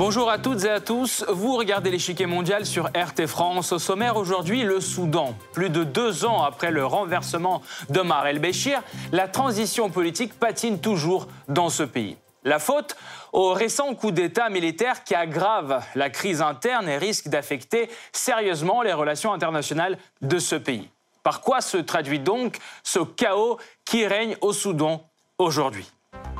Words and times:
Bonjour 0.00 0.30
à 0.30 0.38
toutes 0.38 0.64
et 0.64 0.70
à 0.70 0.80
tous. 0.80 1.26
Vous 1.28 1.56
regardez 1.56 1.90
l'échiquier 1.90 2.24
mondial 2.24 2.64
sur 2.64 2.86
RT 2.86 3.26
France. 3.26 3.72
Au 3.72 3.78
sommaire 3.78 4.16
aujourd'hui, 4.16 4.62
le 4.62 4.80
Soudan. 4.80 5.34
Plus 5.52 5.68
de 5.68 5.84
deux 5.84 6.24
ans 6.24 6.42
après 6.42 6.70
le 6.70 6.86
renversement 6.86 7.60
d'Omar 7.90 8.26
el-Béchir, 8.26 8.82
la 9.12 9.28
transition 9.28 9.90
politique 9.90 10.32
patine 10.32 10.80
toujours 10.80 11.28
dans 11.48 11.68
ce 11.68 11.82
pays. 11.82 12.16
La 12.44 12.58
faute 12.58 12.96
au 13.32 13.52
récent 13.52 13.94
coup 13.94 14.12
d'État 14.12 14.48
militaire 14.48 15.04
qui 15.04 15.14
aggrave 15.14 15.84
la 15.94 16.08
crise 16.08 16.40
interne 16.40 16.88
et 16.88 16.96
risque 16.96 17.28
d'affecter 17.28 17.90
sérieusement 18.12 18.82
les 18.82 18.92
relations 18.94 19.32
internationales 19.32 19.98
de 20.22 20.38
ce 20.38 20.56
pays. 20.56 20.88
Par 21.22 21.42
quoi 21.42 21.60
se 21.60 21.76
traduit 21.76 22.18
donc 22.18 22.58
ce 22.82 23.00
chaos 23.00 23.58
qui 23.84 24.06
règne 24.06 24.36
au 24.40 24.52
Soudan 24.54 25.06
aujourd'hui? 25.38 25.86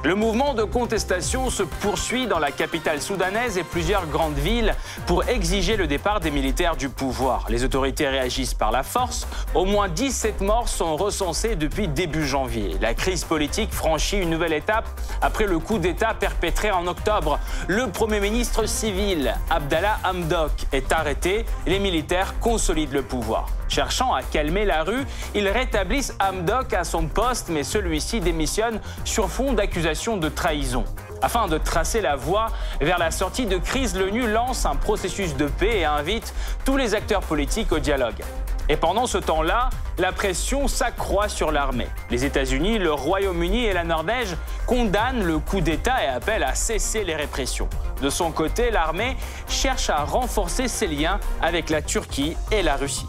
Le 0.03 0.15
mouvement 0.15 0.55
de 0.55 0.65
contestation 0.65 1.51
se 1.51 1.63
poursuit 1.63 2.27
dans 2.27 2.39
la 2.39 2.51
capitale 2.51 3.03
soudanaise 3.03 3.59
et 3.59 3.63
plusieurs 3.63 4.07
grandes 4.07 4.39
villes 4.39 4.75
pour 5.07 5.29
exiger 5.29 5.77
le 5.77 5.87
départ 5.87 6.21
des 6.21 6.31
militaires 6.31 6.75
du 6.75 6.89
pouvoir. 6.89 7.45
Les 7.51 7.65
autorités 7.65 8.09
réagissent 8.09 8.55
par 8.55 8.73
la 8.73 8.83
force. 8.83 9.27
Au 9.55 9.67
moins 9.67 9.89
17 9.89 10.41
morts 10.41 10.69
sont 10.69 10.97
recensés 10.97 11.55
depuis 11.55 11.87
début 11.87 12.27
janvier. 12.27 12.77
La 12.81 12.95
crise 12.95 13.25
politique 13.25 13.73
franchit 13.73 14.17
une 14.17 14.31
nouvelle 14.31 14.55
étape 14.55 14.89
après 15.21 15.47
le 15.47 15.59
coup 15.59 15.79
d'État 15.79 16.15
perpétré 16.15 16.71
en 16.71 16.87
octobre. 16.87 17.39
Le 17.69 17.89
Premier 17.89 18.21
ministre 18.21 18.67
civil, 18.67 19.35
Abdallah 19.51 19.99
Hamdok, 20.05 20.53
est 20.73 20.93
arrêté. 20.93 21.45
Les 21.67 21.79
militaires 21.79 22.39
consolident 22.41 22.95
le 22.95 23.03
pouvoir. 23.03 23.49
Cherchant 23.71 24.13
à 24.13 24.23
calmer 24.23 24.65
la 24.65 24.83
rue, 24.83 25.07
ils 25.33 25.49
rétablissent 25.49 26.15
Hamdok 26.19 26.75
à 26.75 26.83
son 26.83 27.07
poste, 27.07 27.49
mais 27.51 27.63
celui-ci 27.63 28.21
démissionne 28.21 28.81
sur 29.05 29.31
fond 29.31 29.53
d'accusations 29.53 30.17
de 30.17 30.29
trahison. 30.29 30.85
Afin 31.23 31.47
de 31.47 31.57
tracer 31.57 32.01
la 32.01 32.17
voie 32.17 32.49
vers 32.81 32.99
la 32.99 33.13
sortie 33.13 33.47
de 33.47 33.59
crise, 33.59 33.97
l'ONU 33.97 34.27
lance 34.27 34.67
un 34.67 34.75
processus 34.75 35.37
de 35.37 35.47
paix 35.47 35.79
et 35.79 35.85
invite 35.85 36.35
tous 36.65 36.77
les 36.77 36.97
acteurs 36.97 37.21
politiques 37.21 37.71
au 37.71 37.79
dialogue. 37.79 38.21
Et 38.69 38.77
pendant 38.77 39.07
ce 39.07 39.19
temps-là, 39.19 39.71
la 39.99 40.11
pression 40.11 40.67
s'accroît 40.67 41.29
sur 41.29 41.53
l'armée. 41.53 41.89
Les 42.11 42.25
États-Unis, 42.25 42.79
le 42.79 42.93
Royaume-Uni 42.93 43.67
et 43.67 43.73
la 43.73 43.85
Norvège 43.85 44.37
condamnent 44.67 45.25
le 45.25 45.39
coup 45.39 45.61
d'État 45.61 46.03
et 46.03 46.09
appellent 46.09 46.45
à 46.45 46.55
cesser 46.55 47.05
les 47.05 47.15
répressions. 47.15 47.69
De 48.03 48.11
son 48.11 48.33
côté, 48.33 48.71
l'armée 48.71 49.17
cherche 49.49 49.91
à 49.91 50.05
renforcer 50.05 50.67
ses 50.67 50.89
liens 50.89 51.21
avec 51.41 51.71
la 51.71 51.83
Turquie 51.83 52.37
et 52.51 52.63
la 52.63 52.77
Russie. 52.77 53.07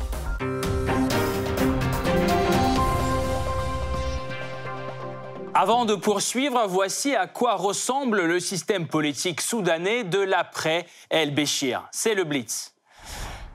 Avant 5.54 5.86
de 5.86 5.94
poursuivre, 5.94 6.66
voici 6.68 7.16
à 7.16 7.28
quoi 7.28 7.56
ressemble 7.56 8.26
le 8.26 8.40
système 8.40 8.88
politique 8.88 9.42
soudanais 9.42 10.04
de 10.04 10.20
l'après 10.20 10.88
El-Béchir. 11.12 11.88
C'est 11.92 12.16
le 12.16 12.24
Blitz. 12.24 12.74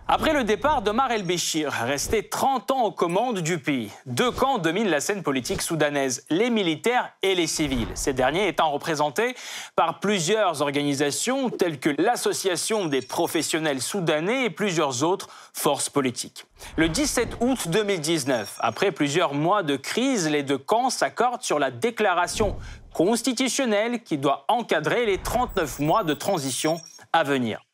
Après 0.09 0.33
le 0.33 0.45
départ 0.45 0.83
d'Omar 0.83 1.11
el-Béchir, 1.11 1.73
resté 1.73 2.29
30 2.29 2.71
ans 2.71 2.85
aux 2.85 2.93
commandes 2.93 3.41
du 3.41 3.59
pays, 3.59 3.91
deux 4.07 4.31
camps 4.31 4.59
dominent 4.59 4.89
la 4.89 5.01
scène 5.01 5.25
politique 5.25 5.61
soudanaise, 5.61 6.25
les 6.31 6.49
militaires 6.49 7.11
et 7.25 7.35
les 7.35 7.49
civils. 7.49 7.89
Ces 7.95 8.13
derniers 8.13 8.47
étant 8.47 8.71
représentés 8.71 9.35
par 9.75 9.99
plusieurs 9.99 10.63
organisations 10.63 11.51
telles 11.51 11.81
que 11.81 11.91
l'Association 12.01 12.87
des 12.87 13.03
professionnels 13.03 13.83
soudanais 13.83 14.45
et 14.45 14.51
plusieurs 14.51 15.03
autres 15.03 15.29
forces 15.53 15.91
politiques. 15.91 16.47
Le 16.77 16.89
17 16.89 17.39
août 17.41 17.67
2019, 17.67 18.59
après 18.61 18.93
plusieurs 18.93 19.35
mois 19.35 19.65
de 19.65 19.75
crise, 19.75 20.31
les 20.31 20.45
deux 20.45 20.57
camps 20.57 20.89
s'accordent 20.89 21.43
sur 21.43 21.59
la 21.59 21.73
déclaration 21.73 22.55
constitutionnelle 22.95 24.05
qui 24.05 24.19
doit 24.19 24.45
encadrer 24.47 25.05
les 25.05 25.19
39 25.19 25.81
mois 25.81 26.05
de 26.05 26.15
transition 26.15 26.81
à 27.13 27.25
venir 27.25 27.66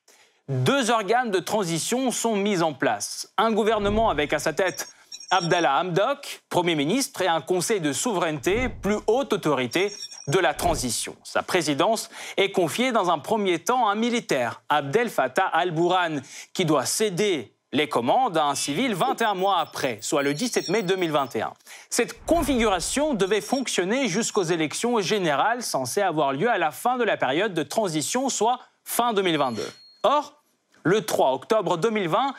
deux 0.48 0.91
organes 0.91 1.30
de 1.30 1.38
transition 1.38 2.10
sont 2.10 2.36
mis 2.36 2.62
en 2.62 2.72
place. 2.72 3.32
Un 3.38 3.53
gouvernement 3.53 4.10
avec 4.10 4.32
à 4.32 4.38
sa 4.38 4.53
tête 4.53 4.88
Abdallah 5.30 5.80
Hamdok, 5.80 6.42
Premier 6.50 6.75
ministre, 6.75 7.22
et 7.22 7.26
un 7.26 7.41
Conseil 7.41 7.80
de 7.80 7.92
souveraineté, 7.92 8.69
plus 8.69 8.98
haute 9.06 9.32
autorité 9.32 9.91
de 10.28 10.38
la 10.38 10.52
transition. 10.52 11.16
Sa 11.25 11.42
présidence 11.42 12.10
est 12.36 12.50
confiée 12.50 12.92
dans 12.92 13.10
un 13.10 13.19
premier 13.19 13.58
temps 13.58 13.88
à 13.88 13.92
un 13.92 13.94
militaire, 13.94 14.62
Abdel 14.69 15.08
Fattah 15.08 15.47
al-Bourhan, 15.47 16.20
qui 16.52 16.66
doit 16.66 16.84
céder 16.84 17.54
les 17.72 17.88
commandes 17.88 18.36
à 18.36 18.44
un 18.44 18.54
civil 18.54 18.94
21 18.94 19.34
mois 19.34 19.58
après, 19.58 19.98
soit 20.02 20.22
le 20.22 20.34
17 20.34 20.69
mai 20.69 20.82
2021. 20.82 21.54
Cette 21.88 22.26
configuration 22.26 23.14
devait 23.14 23.41
fonctionner 23.41 24.08
jusqu'aux 24.08 24.42
élections 24.42 25.00
générales 25.00 25.62
censées 25.62 26.02
avoir 26.02 26.34
lieu 26.34 26.50
à 26.50 26.58
la 26.58 26.70
fin 26.70 26.98
de 26.98 27.04
la 27.04 27.16
période 27.16 27.54
de 27.54 27.62
transition, 27.62 28.28
soit 28.28 28.60
fin 28.84 29.14
2022. 29.14 29.66
Or, 30.04 30.42
le 30.82 31.04
3 31.04 31.32
octobre 31.32 31.76
2020, 31.78 32.34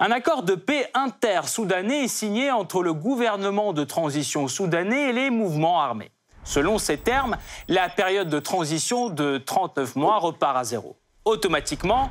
un 0.00 0.10
accord 0.10 0.42
de 0.42 0.54
paix 0.54 0.90
inter-soudanais 0.92 2.04
est 2.04 2.08
signé 2.08 2.50
entre 2.50 2.82
le 2.82 2.92
gouvernement 2.92 3.72
de 3.72 3.82
transition 3.82 4.46
soudanais 4.46 5.08
et 5.08 5.12
les 5.12 5.30
mouvements 5.30 5.80
armés. 5.80 6.10
Selon 6.44 6.76
ces 6.76 6.98
termes, 6.98 7.38
la 7.66 7.88
période 7.88 8.28
de 8.28 8.38
transition 8.38 9.08
de 9.08 9.38
39 9.38 9.96
mois 9.96 10.18
repart 10.18 10.58
à 10.58 10.64
zéro. 10.64 10.96
Automatiquement, 11.24 12.10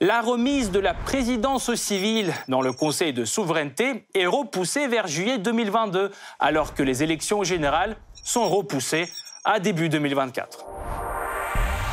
la 0.00 0.20
remise 0.20 0.70
de 0.70 0.78
la 0.78 0.94
présidence 0.94 1.74
civile 1.74 2.32
dans 2.46 2.62
le 2.62 2.72
Conseil 2.72 3.12
de 3.12 3.24
souveraineté 3.24 4.06
est 4.14 4.26
repoussée 4.26 4.86
vers 4.86 5.08
juillet 5.08 5.38
2022, 5.38 6.12
alors 6.38 6.74
que 6.74 6.84
les 6.84 7.02
élections 7.02 7.42
générales 7.42 7.96
sont 8.22 8.48
repoussées 8.48 9.08
à 9.44 9.58
début 9.58 9.88
2024. 9.88 10.64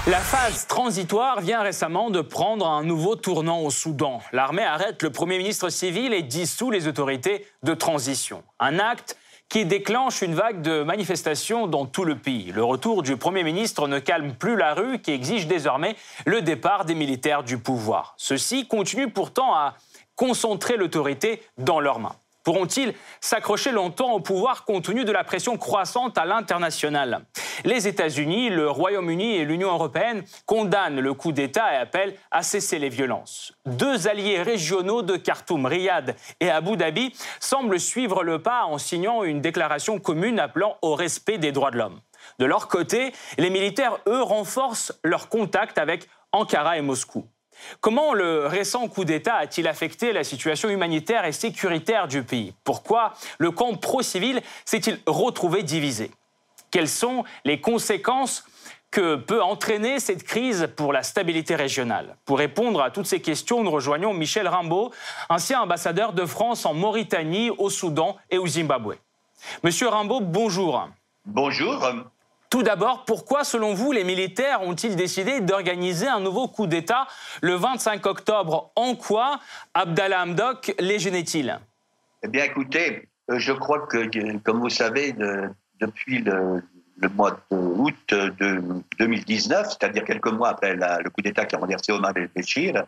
La 0.06 0.20
phase 0.20 0.68
transitoire 0.68 1.40
vient 1.40 1.62
récemment 1.62 2.10
de 2.10 2.20
prendre 2.20 2.68
un 2.68 2.84
nouveau 2.84 3.16
tournant 3.16 3.62
au 3.62 3.70
Soudan. 3.70 4.20
L'armée 4.34 4.66
arrête 4.66 5.02
le 5.02 5.12
Premier 5.12 5.38
ministre 5.38 5.70
civil 5.70 6.14
et 6.14 6.24
dissout 6.24 6.72
les 6.72 6.90
autorités 6.90 7.48
de 7.64 7.74
transition. 7.74 8.44
Un 8.60 8.80
acte 8.80 9.16
qui 9.48 9.64
déclenche 9.64 10.22
une 10.22 10.36
vague 10.36 10.62
de 10.62 10.84
manifestations 10.84 11.68
dans 11.68 11.86
tout 11.86 12.04
le 12.04 12.18
pays. 12.18 12.52
Le 12.52 12.66
retour 12.66 13.02
du 13.02 13.16
Premier 13.16 13.44
ministre 13.46 13.88
ne 13.88 13.98
calme 14.00 14.34
plus 14.34 14.58
la 14.58 14.74
rue 14.74 15.00
qui 15.00 15.12
exige 15.12 15.48
désormais 15.48 15.96
le 16.26 16.42
départ 16.42 16.84
des 16.84 16.96
militaires 16.96 17.46
du 17.46 17.58
pouvoir. 17.58 18.14
Ceux-ci 18.18 18.68
continuent 18.68 19.12
pourtant 19.12 19.54
à 19.54 19.76
concentrer 20.18 20.76
l'autorité 20.76 21.42
dans 21.58 21.80
leurs 21.80 22.00
mains. 22.00 22.18
Pourront-ils 22.44 22.94
s'accrocher 23.22 23.72
longtemps 23.72 24.12
au 24.12 24.20
pouvoir 24.20 24.66
compte 24.66 24.86
tenu 24.86 25.06
de 25.06 25.12
la 25.12 25.24
pression 25.24 25.58
croissante 25.58 26.18
à 26.18 26.26
l'international? 26.26 27.26
Les 27.64 27.88
États-Unis, 27.88 28.50
le 28.50 28.70
Royaume-Uni 28.70 29.38
et 29.38 29.46
l'Union 29.46 29.72
européenne 29.72 30.24
condamnent 30.46 31.00
le 31.00 31.14
coup 31.14 31.32
d'État 31.32 31.74
et 31.74 31.78
appellent 31.78 32.16
à 32.32 32.44
cesser 32.44 32.80
les 32.80 32.90
violences. 32.90 33.54
Deux 33.66 34.08
alliés 34.08 34.42
régionaux 34.42 35.04
de 35.04 35.16
Khartoum, 35.16 35.66
Riyad 35.66 36.16
et 36.42 36.50
Abu 36.50 36.76
Dhabi 36.76 37.14
semblent 37.40 37.80
suivre 37.80 38.24
le 38.24 38.42
pas 38.42 38.66
en 38.66 38.78
signant 38.78 39.24
une 39.24 39.40
déclaration 39.40 40.00
commune 40.00 40.40
appelant 40.40 40.78
au 40.82 40.96
respect 40.96 41.38
des 41.38 41.54
droits 41.54 41.72
de 41.72 41.78
l'homme. 41.78 42.02
De 42.40 42.46
leur 42.46 42.68
côté, 42.68 43.14
les 43.38 43.50
militaires, 43.50 44.00
eux, 44.08 44.22
renforcent 44.22 44.98
leurs 45.04 45.30
contacts 45.30 45.78
avec 45.78 46.08
Ankara 46.32 46.78
et 46.78 46.82
Moscou. 46.82 47.26
Comment 47.82 48.14
le 48.14 48.48
récent 48.48 48.88
coup 48.88 49.06
d'État 49.06 49.36
a-t-il 49.36 49.68
affecté 49.68 50.14
la 50.14 50.24
situation 50.24 50.70
humanitaire 50.70 51.26
et 51.26 51.32
sécuritaire 51.32 52.08
du 52.08 52.24
pays? 52.24 52.54
Pourquoi 52.64 53.14
le 53.38 53.52
camp 53.52 53.74
pro-civil 53.76 54.42
s'est-il 54.66 55.00
retrouvé 55.06 55.64
divisé? 55.64 56.12
Quelles 56.72 56.90
sont 56.90 57.24
les 57.46 57.62
conséquences 57.62 58.46
que 58.90 59.16
peut 59.16 59.42
entraîner 59.42 60.00
cette 60.00 60.24
crise 60.24 60.70
pour 60.76 60.94
la 60.94 61.04
stabilité 61.04 61.56
régionale? 61.56 62.16
Pour 62.26 62.38
répondre 62.38 62.82
à 62.82 62.92
toutes 62.92 63.08
ces 63.08 63.22
questions, 63.22 63.64
nous 63.64 63.72
rejoignons 63.72 64.14
Michel 64.14 64.48
Rimbaud, 64.48 64.92
ancien 65.30 65.62
ambassadeur 65.62 66.14
de 66.14 66.26
France 66.26 66.66
en 66.66 66.74
Mauritanie, 66.74 67.50
au 67.50 67.70
Soudan 67.70 68.18
et 68.30 68.38
au 68.38 68.48
Zimbabwe. 68.48 68.96
Monsieur 69.64 69.90
Rimbaud, 69.90 70.22
bonjour. 70.22 70.90
Bonjour. 71.26 71.86
Tout 72.54 72.62
d'abord, 72.62 73.04
pourquoi, 73.06 73.44
selon 73.44 73.74
vous, 73.74 73.92
les 73.92 74.04
militaires 74.04 74.62
ont-ils 74.62 74.96
décidé 74.96 75.42
d'organiser 75.42 76.08
un 76.08 76.20
nouveau 76.20 76.48
coup 76.48 76.68
d'État 76.68 77.08
le 77.42 77.56
25 77.56 78.06
octobre? 78.06 78.72
En 78.76 78.94
quoi 78.94 79.40
Abdallah 79.74 80.22
Hamdok 80.22 80.76
les 80.78 81.00
gênait-il? 81.00 81.60
Eh 82.22 82.28
bien, 82.28 82.44
écoutez, 82.44 83.10
euh, 83.32 83.40
je 83.40 83.54
crois 83.54 83.88
que, 83.88 84.38
comme 84.44 84.60
vous 84.60 84.70
savez, 84.70 85.16
depuis 85.82 86.20
le, 86.20 86.62
mois 87.16 87.40
d'août 87.50 87.96
de 88.12 88.84
2019, 89.00 89.70
c'est-à-dire 89.70 90.04
quelques 90.04 90.32
mois 90.32 90.50
après 90.50 90.76
le 90.76 91.10
coup 91.10 91.24
d'État 91.24 91.46
qui 91.46 91.56
a 91.56 91.58
renversé 91.58 91.92
Omar 91.92 92.16
el-Béchir, 92.16 92.84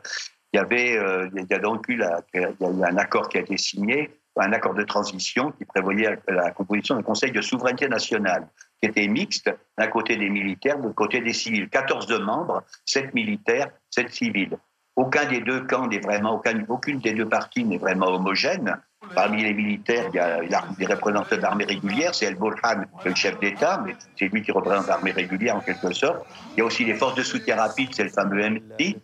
il 0.54 0.58
y 0.58 0.60
avait, 0.60 0.96
euh, 0.96 1.28
il 1.36 1.48
y 1.50 1.54
a 1.56 1.58
donc 1.58 1.90
eu, 1.90 2.04
un 2.04 2.98
accord 2.98 3.30
qui 3.30 3.40
a 3.40 3.42
été 3.42 3.58
signé, 3.58 4.12
un 4.38 4.54
accord 4.54 4.76
de 4.76 4.84
transition 4.84 5.52
qui 5.54 5.66
prévoyait 5.66 6.20
la 6.28 6.52
composition 6.52 6.94
d'un 6.94 7.02
Conseil 7.02 7.32
de 7.32 7.42
souveraineté 7.42 7.88
nationale. 7.88 8.48
Qui 8.82 8.90
était 8.90 9.08
mixte, 9.08 9.50
d'un 9.78 9.88
côté 9.88 10.18
des 10.18 10.30
militaires, 10.30 10.78
de 10.78 10.84
l'autre 10.84 10.96
côté 10.96 11.22
des 11.22 11.34
civils. 11.34 11.70
14 11.70 12.12
membres, 12.20 12.64
7 12.86 13.14
militaires, 13.14 13.70
7 13.90 14.12
civils. 14.12 14.58
Aucun 14.96 15.26
des 15.26 15.42
deux 15.42 15.62
camps 15.66 15.88
n'est 15.88 16.00
vraiment, 16.00 16.42
aucune 16.70 17.00
des 17.00 17.14
deux 17.14 17.28
parties 17.28 17.66
n'est 17.66 17.78
vraiment 17.78 18.08
homogène. 18.08 18.78
Parmi 19.14 19.44
les 19.44 19.54
militaires, 19.54 20.06
il 20.14 20.16
y 20.16 20.20
a, 20.20 20.64
des 20.80 20.86
représentants 20.86 21.38
d'armée 21.38 21.66
régulière, 21.66 22.16
c'est 22.16 22.26
El 22.26 22.36
Bolhan, 22.36 22.86
le 23.04 23.14
chef 23.14 23.40
d'État, 23.40 23.84
mais 23.86 23.96
c'est 24.18 24.30
lui 24.30 24.42
qui 24.42 24.52
représente 24.52 24.88
l'armée 24.88 25.12
régulière 25.12 25.58
en 25.58 25.60
quelque 25.60 25.94
sorte. 25.94 26.26
Il 26.54 26.60
y 26.60 26.62
a 26.62 26.66
aussi 26.66 26.86
les 26.86 26.96
forces 26.96 27.16
de 27.16 27.24
soutien 27.24 27.58
rapide, 27.58 27.90
c'est 27.92 28.04
le 28.04 28.10
fameux 28.10 28.50
MT, 28.50 28.96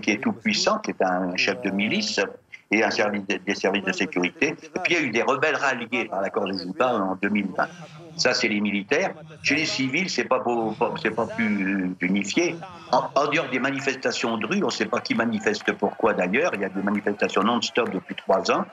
qui 0.00 0.10
est 0.12 0.22
tout 0.22 0.32
puissant, 0.32 0.78
qui 0.78 0.92
est 0.92 1.02
un 1.02 1.36
chef 1.36 1.60
de 1.62 1.70
milice 1.70 2.20
et 2.70 2.84
un 2.84 2.90
service 2.90 3.22
des 3.26 3.54
services 3.54 3.84
de 3.84 3.92
sécurité. 3.92 4.48
Et 4.48 4.78
puis 4.84 4.94
il 4.94 4.96
y 4.96 4.96
a 4.96 5.00
eu 5.00 5.10
des 5.10 5.22
rebelles 5.22 5.56
ralliés 5.56 6.06
par 6.06 6.20
l'accord 6.20 6.44
de 6.44 6.52
Juba 6.52 6.94
en 6.94 7.16
2020. 7.16 7.68
Ça, 8.16 8.34
c'est 8.34 8.48
les 8.48 8.60
militaires. 8.60 9.14
Chez 9.42 9.56
les 9.56 9.64
civils, 9.64 10.10
c'est 10.10 10.24
pas, 10.24 10.42
c'est 11.02 11.10
pas 11.10 11.26
plus 11.26 11.96
unifié. 12.00 12.56
En, 12.92 13.26
dehors 13.28 13.48
des 13.48 13.58
manifestations 13.58 14.36
de 14.36 14.46
rue, 14.46 14.62
on 14.62 14.66
ne 14.66 14.70
sait 14.70 14.86
pas 14.86 15.00
qui 15.00 15.14
manifeste 15.14 15.72
pourquoi 15.72 16.12
d'ailleurs. 16.12 16.52
Il 16.54 16.60
y 16.60 16.64
a 16.64 16.68
des 16.68 16.82
manifestations 16.82 17.42
non-stop 17.42 17.90
depuis 17.90 18.14
trois 18.14 18.50
ans. 18.50 18.64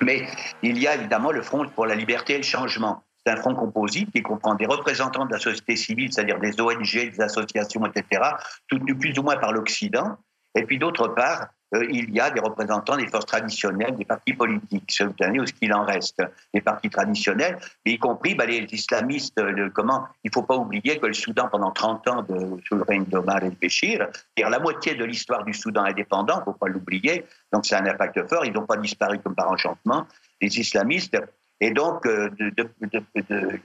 Mais 0.00 0.26
il 0.62 0.78
y 0.78 0.88
a 0.88 0.94
évidemment 0.94 1.30
le 1.30 1.42
Front 1.42 1.68
pour 1.68 1.86
la 1.86 1.94
liberté 1.94 2.34
et 2.34 2.38
le 2.38 2.42
changement. 2.42 3.02
C'est 3.24 3.32
un 3.32 3.36
front 3.36 3.54
composite 3.54 4.10
qui 4.12 4.22
comprend 4.22 4.54
des 4.54 4.66
représentants 4.66 5.24
de 5.24 5.32
la 5.32 5.38
société 5.38 5.76
civile, 5.76 6.12
c'est-à-dire 6.12 6.38
des 6.40 6.60
ONG, 6.60 6.92
des 6.92 7.20
associations, 7.20 7.84
etc., 7.86 8.22
soutenus 8.70 8.98
plus 8.98 9.18
ou 9.18 9.22
moins 9.22 9.36
par 9.36 9.52
l'Occident. 9.52 10.16
Et 10.54 10.64
puis 10.64 10.78
d'autre 10.78 11.08
part, 11.08 11.48
il 11.90 12.14
y 12.14 12.20
a 12.20 12.30
des 12.30 12.40
représentants 12.40 12.96
des 12.96 13.06
forces 13.06 13.26
traditionnelles, 13.26 13.96
des 13.96 14.04
partis 14.04 14.32
politiques, 14.32 14.90
ce 14.90 15.04
qu'il 15.04 15.72
en 15.72 15.84
reste, 15.84 16.22
des 16.52 16.60
partis 16.60 16.90
traditionnels, 16.90 17.58
y 17.84 17.98
compris 17.98 18.34
bah, 18.34 18.46
les 18.46 18.66
islamistes. 18.70 19.38
Euh, 19.38 19.70
comment 19.74 20.04
Il 20.22 20.28
ne 20.28 20.32
faut 20.32 20.42
pas 20.42 20.56
oublier 20.56 20.98
que 20.98 21.06
le 21.06 21.12
Soudan, 21.12 21.48
pendant 21.50 21.70
30 21.70 22.08
ans 22.08 22.26
sous 22.66 22.76
le 22.76 22.82
règne 22.82 23.04
d'Omar 23.04 23.42
el-Béchir, 23.42 24.08
c'est-à-dire 24.12 24.50
la 24.50 24.58
moitié 24.58 24.94
de 24.94 25.04
l'histoire 25.04 25.44
du 25.44 25.52
Soudan 25.52 25.84
indépendant, 25.84 26.36
il 26.36 26.40
ne 26.40 26.44
faut 26.44 26.52
pas 26.52 26.68
l'oublier, 26.68 27.24
donc 27.52 27.66
c'est 27.66 27.76
un 27.76 27.86
impact 27.86 28.28
fort, 28.28 28.44
ils 28.44 28.52
n'ont 28.52 28.66
pas 28.66 28.76
disparu 28.76 29.18
comme 29.18 29.34
par 29.34 29.50
enchantement. 29.50 30.06
Les 30.40 30.58
islamistes, 30.58 31.16
et 31.64 31.70
donc, 31.70 32.04
euh, 32.04 32.28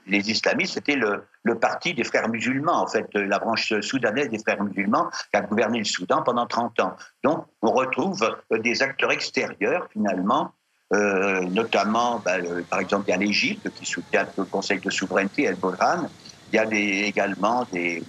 les 0.07 0.31
islamistes, 0.31 0.75
c'était 0.75 0.96
le, 0.96 1.56
parti 1.60 1.94
des 1.94 2.06
frères 2.06 2.30
musulmans, 2.30 2.81
en 2.81 2.88
fait, 2.88 3.10
la 3.13 3.40
branche 3.40 3.74
soudanaise 3.81 4.30
des 4.30 4.40
frères 4.40 4.63
musulmans 4.63 5.10
qui 5.30 5.38
a 5.38 5.42
gouverné 5.42 5.80
le 5.80 5.84
Soudan 5.84 6.24
pendant 6.24 6.48
30 6.48 6.80
ans. 6.80 6.96
Donc, 7.25 7.44
on 7.62 7.72
retrouve 7.72 8.38
euh, 8.54 8.57
des 8.60 8.81
acteurs 8.81 9.12
extérieurs, 9.12 9.90
finalement, 9.92 10.54
euh, 10.94 11.42
notamment, 11.42 12.22
bah, 12.24 12.38
par 12.69 12.80
exemple, 12.80 13.04
il 13.10 13.12
y 13.12 13.13
a 13.16 13.18
l'Égypte 13.18 13.69
qui 13.72 13.86
soutient 13.86 14.25
le 14.38 14.46
Conseil 14.46 14.80
de 14.80 14.90
souveraineté, 14.90 15.44
El 15.44 15.56
Borhan. 15.56 16.07
Il 16.54 16.56
y 16.56 16.60
a 16.60 17.06
également 17.06 17.68
des, 17.74 18.01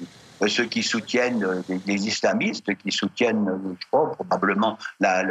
ceux 0.46 0.66
qui 0.66 0.84
soutiennent 0.84 1.64
des, 1.68 2.06
islamistes, 2.06 2.76
qui 2.76 2.92
soutiennent, 2.92 3.76
je 3.80 3.86
crois, 3.88 4.12
probablement, 4.12 4.78
la, 5.00 5.24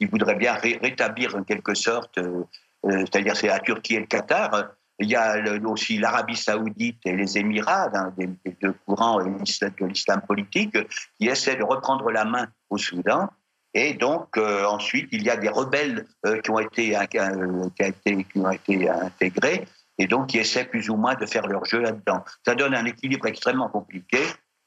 qui 0.00 0.06
voudraient 0.06 0.36
bien 0.36 0.54
rétablir 0.54 1.36
en 1.36 1.42
quelque 1.42 1.74
sorte 1.74 2.18
euh, 2.18 2.44
c'est-à-dire 2.88 3.36
c'est 3.36 3.48
la 3.48 3.60
Turquie 3.60 3.94
et 3.94 4.00
le 4.00 4.06
Qatar. 4.06 4.70
Il 5.00 5.08
y 5.08 5.16
a 5.16 5.36
aussi 5.64 5.98
l'Arabie 5.98 6.36
saoudite 6.36 7.00
et 7.04 7.16
les 7.16 7.36
Émirats, 7.36 7.90
hein, 7.94 8.12
des, 8.16 8.28
deux 8.62 8.74
courants 8.86 9.18
de 9.22 9.86
l'islam 9.86 10.20
politique, 10.26 10.76
qui 11.18 11.26
essaient 11.26 11.56
de 11.56 11.64
reprendre 11.64 12.10
la 12.10 12.24
main 12.24 12.46
au 12.70 12.78
Soudan. 12.78 13.28
Et 13.74 13.94
donc, 13.94 14.36
euh, 14.36 14.64
ensuite, 14.66 15.08
il 15.10 15.24
y 15.24 15.30
a 15.30 15.36
des 15.36 15.48
rebelles 15.48 16.06
euh, 16.26 16.40
qui, 16.40 16.50
ont 16.50 16.60
été, 16.60 16.96
qui 17.10 18.38
ont 18.38 18.50
été 18.50 18.88
intégrés 18.88 19.64
et 19.98 20.06
donc 20.06 20.28
qui 20.28 20.38
essaient 20.38 20.64
plus 20.64 20.88
ou 20.90 20.96
moins 20.96 21.14
de 21.14 21.26
faire 21.26 21.46
leur 21.46 21.64
jeu 21.64 21.80
là-dedans. 21.80 22.24
Ça 22.44 22.54
donne 22.54 22.74
un 22.74 22.84
équilibre 22.84 23.26
extrêmement 23.26 23.68
compliqué. 23.68 24.18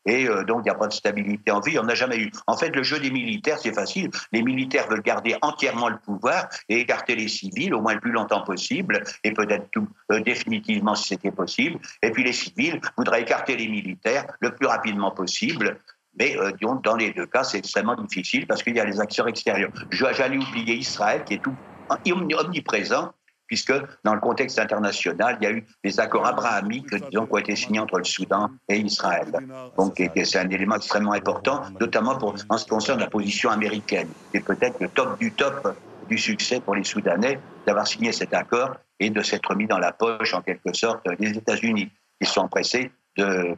Et 0.07 0.27
euh, 0.27 0.43
donc, 0.43 0.61
il 0.61 0.63
n'y 0.63 0.69
a 0.69 0.75
pas 0.75 0.87
de 0.87 0.93
stabilité 0.93 1.51
en 1.51 1.59
vie. 1.59 1.71
Il 1.71 1.73
n'y 1.73 1.79
en 1.79 1.89
a 1.89 1.95
jamais 1.95 2.17
eu. 2.17 2.31
En 2.47 2.57
fait, 2.57 2.69
le 2.69 2.81
jeu 2.81 2.99
des 2.99 3.11
militaires, 3.11 3.59
c'est 3.59 3.73
facile. 3.73 4.09
Les 4.31 4.41
militaires 4.41 4.87
veulent 4.89 5.01
garder 5.01 5.35
entièrement 5.41 5.89
le 5.89 5.97
pouvoir 5.97 6.47
et 6.69 6.79
écarter 6.79 7.15
les 7.15 7.27
civils 7.27 7.73
au 7.73 7.81
moins 7.81 7.93
le 7.93 7.99
plus 7.99 8.11
longtemps 8.11 8.41
possible, 8.41 9.03
et 9.23 9.31
peut-être 9.31 9.69
tout 9.71 9.87
euh, 10.11 10.21
définitivement 10.21 10.95
si 10.95 11.09
c'était 11.09 11.31
possible. 11.31 11.79
Et 12.01 12.11
puis 12.11 12.23
les 12.23 12.33
civils 12.33 12.79
voudraient 12.97 13.21
écarter 13.21 13.55
les 13.57 13.67
militaires 13.67 14.25
le 14.39 14.55
plus 14.55 14.67
rapidement 14.67 15.11
possible. 15.11 15.77
Mais 16.19 16.35
euh, 16.37 16.51
dans 16.83 16.95
les 16.95 17.11
deux 17.11 17.27
cas, 17.27 17.43
c'est 17.43 17.59
extrêmement 17.59 17.95
difficile 17.95 18.47
parce 18.47 18.63
qu'il 18.63 18.75
y 18.75 18.79
a 18.79 18.85
les 18.85 18.99
acteurs 18.99 19.27
extérieurs. 19.27 19.71
J'allais 19.91 20.37
oublier 20.37 20.75
Israël 20.75 21.23
qui 21.23 21.35
est 21.35 21.43
tout 21.43 21.55
omniprésent 21.89 23.13
puisque 23.47 23.73
dans 24.03 24.13
le 24.13 24.19
contexte 24.19 24.59
international, 24.59 25.37
il 25.41 25.43
y 25.43 25.47
a 25.47 25.51
eu 25.51 25.65
des 25.83 25.99
accords 25.99 26.25
abrahamiques 26.25 26.93
disons, 27.09 27.25
qui 27.25 27.33
ont 27.33 27.37
été 27.37 27.55
signés 27.55 27.79
entre 27.79 27.97
le 27.97 28.03
Soudan 28.03 28.49
et 28.69 28.77
Israël. 28.77 29.31
Donc 29.77 29.95
c'est 29.97 30.39
un 30.39 30.49
élément 30.49 30.75
extrêmement 30.75 31.13
important, 31.13 31.61
notamment 31.79 32.17
pour, 32.17 32.35
en 32.49 32.57
ce 32.57 32.65
qui 32.65 32.69
concerne 32.69 32.99
la 32.99 33.07
position 33.07 33.49
américaine. 33.49 34.09
C'est 34.33 34.43
peut-être 34.43 34.79
le 34.79 34.89
top 34.89 35.17
du 35.19 35.31
top 35.31 35.75
du 36.07 36.17
succès 36.17 36.59
pour 36.59 36.75
les 36.75 36.83
Soudanais 36.83 37.39
d'avoir 37.65 37.87
signé 37.87 38.11
cet 38.11 38.33
accord 38.33 38.75
et 38.99 39.09
de 39.09 39.21
s'être 39.21 39.53
mis 39.55 39.67
dans 39.67 39.79
la 39.79 39.91
poche, 39.91 40.33
en 40.33 40.41
quelque 40.41 40.73
sorte, 40.73 41.07
des 41.19 41.29
États-Unis. 41.29 41.89
Ils 42.19 42.27
sont 42.27 42.47
pressés 42.47 42.91
de 43.17 43.55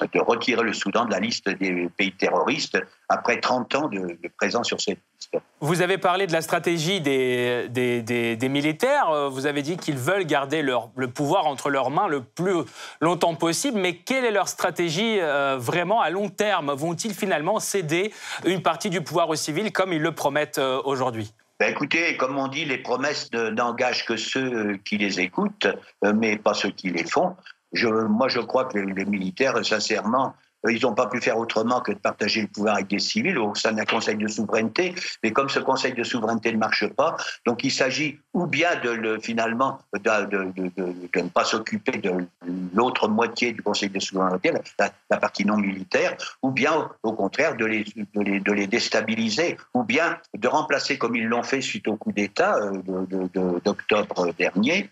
de 0.00 0.20
retirer 0.20 0.62
le 0.62 0.72
Soudan 0.72 1.04
de 1.04 1.10
la 1.10 1.20
liste 1.20 1.48
des 1.48 1.88
pays 1.96 2.12
terroristes 2.12 2.78
après 3.08 3.40
30 3.40 3.74
ans 3.74 3.88
de, 3.88 4.18
présence 4.36 4.66
sur 4.66 4.80
cette 4.80 4.98
liste. 5.14 5.36
Vous 5.60 5.82
avez 5.82 5.98
parlé 5.98 6.26
de 6.26 6.32
la 6.32 6.40
stratégie 6.40 7.00
des, 7.00 7.68
des, 7.68 8.48
militaires. 8.48 9.10
Euh, 9.10 9.28
vous 9.28 9.46
avez 9.46 9.62
dit 9.62 9.76
qu'ils 9.76 9.96
veulent 9.96 10.24
garder 10.24 10.62
leur, 10.62 10.90
le 10.96 11.08
pouvoir 11.08 11.46
entre 11.46 11.70
leurs 11.70 11.90
mains 11.90 12.08
le 12.08 12.22
plus 12.22 12.54
longtemps 13.00 13.34
possible. 13.34 13.78
Mais 13.78 13.96
quelle 13.96 14.24
est 14.24 14.30
leur 14.30 14.48
stratégie 14.48 15.18
euh, 15.20 15.56
vraiment 15.58 16.00
à 16.00 16.10
long 16.10 16.28
terme? 16.28 16.72
Vont-ils 16.72 17.14
finalement 17.14 17.60
céder 17.60 18.12
une 18.44 18.62
partie 18.62 18.90
du 18.90 19.00
pouvoir 19.00 19.28
aux 19.28 19.36
civils 19.36 19.72
comme 19.72 19.92
ils 19.92 20.02
le 20.02 20.12
promettent 20.12 20.58
euh, 20.58 20.80
aujourd'hui? 20.84 21.32
Ben 21.60 21.70
écoutez, 21.70 22.16
comme 22.16 22.38
on 22.38 22.48
dit, 22.48 22.64
les 22.64 22.78
promesses 22.78 23.30
n'engagent 23.32 24.04
que 24.04 24.16
ceux 24.16 24.78
qui 24.78 24.98
les 24.98 25.20
écoutent, 25.20 25.68
mais 26.02 26.36
pas 26.36 26.54
ceux 26.54 26.70
qui 26.70 26.90
les 26.90 27.04
font 27.04 27.36
moi, 27.74 28.28
je 28.28 28.40
crois 28.40 28.66
que 28.66 28.78
les, 28.78 29.04
militaires, 29.04 29.64
sincèrement, 29.64 30.34
ils 30.68 30.82
n'ont 30.82 30.94
pas 30.94 31.06
pu 31.08 31.20
faire 31.20 31.38
autrement 31.38 31.80
que 31.80 31.92
de 31.92 31.98
partager 31.98 32.42
le 32.42 32.46
pouvoir 32.46 32.76
avec 32.76 32.86
des 32.86 33.00
civils 33.00 33.38
au 33.38 33.54
sein 33.54 33.72
d'un 33.72 33.84
conseil 33.84 34.16
de 34.16 34.28
souveraineté. 34.28 34.94
Mais 35.22 35.32
comme 35.32 35.48
ce 35.48 35.58
conseil 35.58 35.92
de 35.92 36.04
souveraineté 36.04 36.52
ne 36.52 36.58
marche 36.58 36.86
pas, 36.86 37.16
donc 37.44 37.64
il 37.64 37.72
s'agit 37.72 38.20
ou 38.32 38.46
bien 38.46 38.76
de 38.76 38.90
le, 38.90 39.18
finalement 39.18 39.78
de, 39.92 41.20
ne 41.20 41.28
pas 41.28 41.44
s'occuper 41.44 41.98
de 41.98 42.26
l'autre 42.74 43.08
moitié 43.08 43.52
du 43.52 43.62
conseil 43.62 43.88
de 43.88 43.98
souveraineté, 43.98 44.52
la, 44.78 45.16
partie 45.18 45.44
non 45.44 45.56
militaire, 45.56 46.16
ou 46.42 46.50
bien 46.50 46.90
au 47.02 47.12
contraire 47.12 47.56
de 47.56 47.64
les, 47.64 47.84
de 48.14 48.52
les, 48.52 48.66
déstabiliser, 48.66 49.56
ou 49.74 49.82
bien 49.82 50.18
de 50.34 50.48
remplacer 50.48 50.96
comme 50.96 51.16
ils 51.16 51.26
l'ont 51.26 51.42
fait 51.42 51.60
suite 51.60 51.88
au 51.88 51.96
coup 51.96 52.12
d'État 52.12 52.56
euh, 52.56 53.58
d'octobre 53.64 54.32
dernier. 54.38 54.90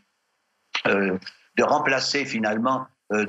Euh, 0.87 1.17
de 1.61 1.65
remplacer 1.65 2.25
finalement, 2.25 2.87
euh, 3.13 3.27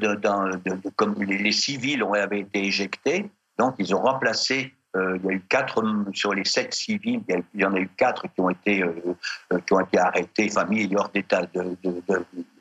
comme 0.95 1.15
les, 1.21 1.51
civils 1.51 2.01
ont, 2.01 2.13
avaient 2.13 2.39
été 2.39 2.65
éjectés, 2.65 3.29
donc 3.59 3.75
ils 3.77 3.93
ont 3.93 4.01
remplacé 4.01 4.73
euh, 4.95 5.17
il 5.17 5.25
y 5.25 5.29
a 5.29 5.33
eu 5.33 5.41
quatre 5.50 5.83
sur 6.13 6.33
les 6.33 6.45
sept 6.45 6.73
civils, 6.73 7.21
il 7.27 7.61
y, 7.61 7.65
en 7.65 7.73
a 7.73 7.79
eu 7.79 7.89
quatre 7.97 8.23
qui 8.23 8.41
ont 8.41 8.50
été, 8.50 8.83
euh, 8.83 9.59
qui 9.65 9.73
ont 9.73 9.79
été 9.79 10.00
arrêtés, 10.00 10.50
familles 10.50 10.93
hors 10.97 11.09
d'état 11.09 11.41
de, 11.53 11.77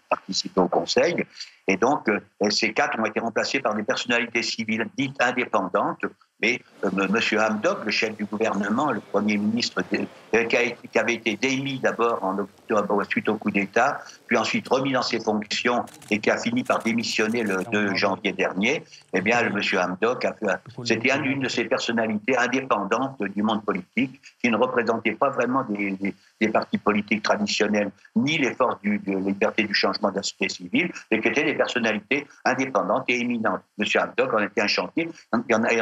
participer 0.08 0.60
au 0.60 0.68
Conseil. 0.68 1.24
Et 1.68 1.76
donc, 1.76 2.08
ces 2.50 2.72
quatre 2.72 2.98
ont 2.98 3.04
été 3.04 3.20
remplacés 3.20 3.60
par 3.60 3.74
des 3.76 3.84
personnalités 3.84 4.42
civiles 4.42 4.84
dites 4.96 5.14
indépendantes, 5.22 6.04
mais 6.42 6.60
euh, 6.84 6.90
M. 7.08 7.38
Hamdok, 7.38 7.84
le 7.84 7.90
chef 7.90 8.16
du 8.16 8.24
gouvernement, 8.24 8.90
le 8.90 9.00
Premier 9.00 9.36
ministre, 9.36 9.82
euh, 10.34 10.44
qui, 10.44 10.98
avait 10.98 11.14
été 11.14 11.36
démis 11.36 11.80
d'abord 11.80 12.22
en 12.22 12.38
octobre 12.38 13.02
suite 13.04 13.28
au 13.28 13.36
coup 13.36 13.50
d'État, 13.50 14.00
puis 14.26 14.36
ensuite 14.36 14.68
remis 14.68 14.92
dans 14.92 15.02
ses 15.02 15.18
fonctions 15.18 15.84
et 16.10 16.20
qui 16.20 16.30
a 16.30 16.38
fini 16.38 16.62
par 16.62 16.78
démissionner 16.80 17.42
le 17.42 17.64
2 17.72 17.94
janvier 17.96 18.32
dernier, 18.32 18.84
eh 19.12 19.20
bien, 19.20 19.42
le 19.42 19.48
M. 19.48 19.60
Hamdok, 19.78 20.26
c'était 20.84 21.10
une 21.24 21.40
de 21.40 21.48
ces 21.48 21.64
personnalités 21.64 22.36
indépendantes 22.36 23.20
du 23.22 23.42
monde 23.42 23.64
politique 23.64 24.20
qui 24.40 24.50
ne 24.50 24.56
représentait 24.56 25.14
pas 25.14 25.30
vraiment 25.30 25.64
des, 25.64 26.48
partis 26.52 26.78
politiques 26.78 27.22
traditionnels 27.22 27.90
ni 28.14 28.38
les 28.38 28.54
forces 28.54 28.80
de 28.82 29.16
liberté 29.16 29.64
du 29.64 29.74
changement 29.74 30.10
de 30.10 30.16
la 30.16 30.22
société 30.22 30.48
civile, 30.48 30.92
mais 31.10 31.20
qui 31.20 31.28
étaient 31.28 31.44
des 31.44 31.54
personnalités 31.54 32.26
indépendantes 32.44 33.04
et 33.08 33.20
éminentes. 33.20 33.62
M. 33.78 33.86
Hamdok 34.00 34.34
en 34.34 34.38
était 34.38 34.60
un 34.60 34.68
chantier, 34.68 35.08
en 35.32 35.40
était 35.40 35.80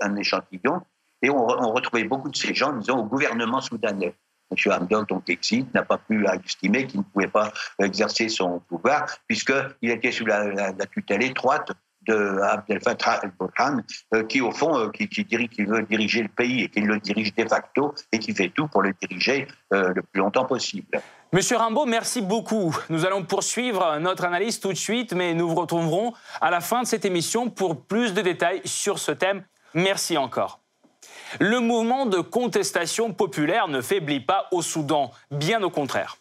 un 0.00 0.16
échantillon, 0.16 0.80
et 1.22 1.30
on, 1.30 1.46
retrouvait 1.46 2.04
beaucoup 2.04 2.30
de 2.30 2.36
ces 2.36 2.54
gens, 2.54 2.72
disons, 2.72 2.98
au 2.98 3.04
gouvernement 3.04 3.60
soudanais. 3.60 4.14
M. 4.50 4.72
Hamdok, 4.72 5.08
donc 5.08 5.28
exit, 5.30 5.72
n'a 5.74 5.84
pas 5.84 5.98
pu 5.98 6.26
estimer 6.44 6.86
qu'il 6.86 7.00
ne 7.00 7.04
pouvait 7.04 7.28
pas 7.28 7.52
exercer 7.80 8.28
son 8.28 8.60
pouvoir, 8.60 9.06
puisqu'il 9.28 9.90
était 9.90 10.10
sous 10.10 10.26
la, 10.26 10.72
tutelle 10.92 11.22
étroite 11.22 11.70
de 12.06 12.40
Abdel 12.40 12.80
Fattah 12.80 13.20
el-Burhan, 13.22 13.82
euh, 14.14 14.24
qui 14.24 14.40
au 14.40 14.50
fond, 14.52 14.76
euh, 14.76 14.88
qui, 14.88 15.06
qui, 15.06 15.24
qui, 15.24 15.64
veut 15.64 15.82
diriger 15.82 16.22
le 16.22 16.28
pays 16.28 16.62
et 16.62 16.68
qui 16.68 16.80
le 16.80 16.98
dirige 16.98 17.34
de 17.34 17.46
facto 17.46 17.94
et 18.10 18.18
qui 18.18 18.32
fait 18.34 18.48
tout 18.48 18.68
pour 18.68 18.80
le 18.82 18.94
diriger 19.02 19.46
euh, 19.74 19.92
le 19.94 20.02
plus 20.02 20.20
longtemps 20.20 20.46
possible. 20.46 21.00
Monsieur 21.32 21.58
Rimbaud, 21.58 21.84
merci 21.84 22.22
beaucoup. 22.22 22.74
Nous 22.88 23.04
allons 23.04 23.22
poursuivre 23.22 23.98
notre 23.98 24.24
analyse 24.24 24.60
tout 24.60 24.72
de 24.72 24.78
suite, 24.78 25.12
mais 25.12 25.34
nous 25.34 25.48
vous 25.48 25.54
retrouverons 25.54 26.14
à 26.40 26.50
la 26.50 26.60
fin 26.60 26.82
de 26.82 26.86
cette 26.86 27.04
émission 27.04 27.50
pour 27.50 27.82
plus 27.82 28.14
de 28.14 28.22
détails 28.22 28.62
sur 28.64 28.98
ce 28.98 29.12
thème. 29.12 29.44
Merci 29.74 30.16
encore. 30.16 30.60
Le 31.38 31.60
mouvement 31.60 32.06
de 32.06 32.18
contestation 32.18 33.12
populaire 33.12 33.68
ne 33.68 33.80
faiblit 33.80 34.20
pas 34.20 34.48
au 34.50 34.62
Soudan, 34.62 35.12
bien 35.30 35.62
au 35.62 35.70
contraire. 35.70 36.16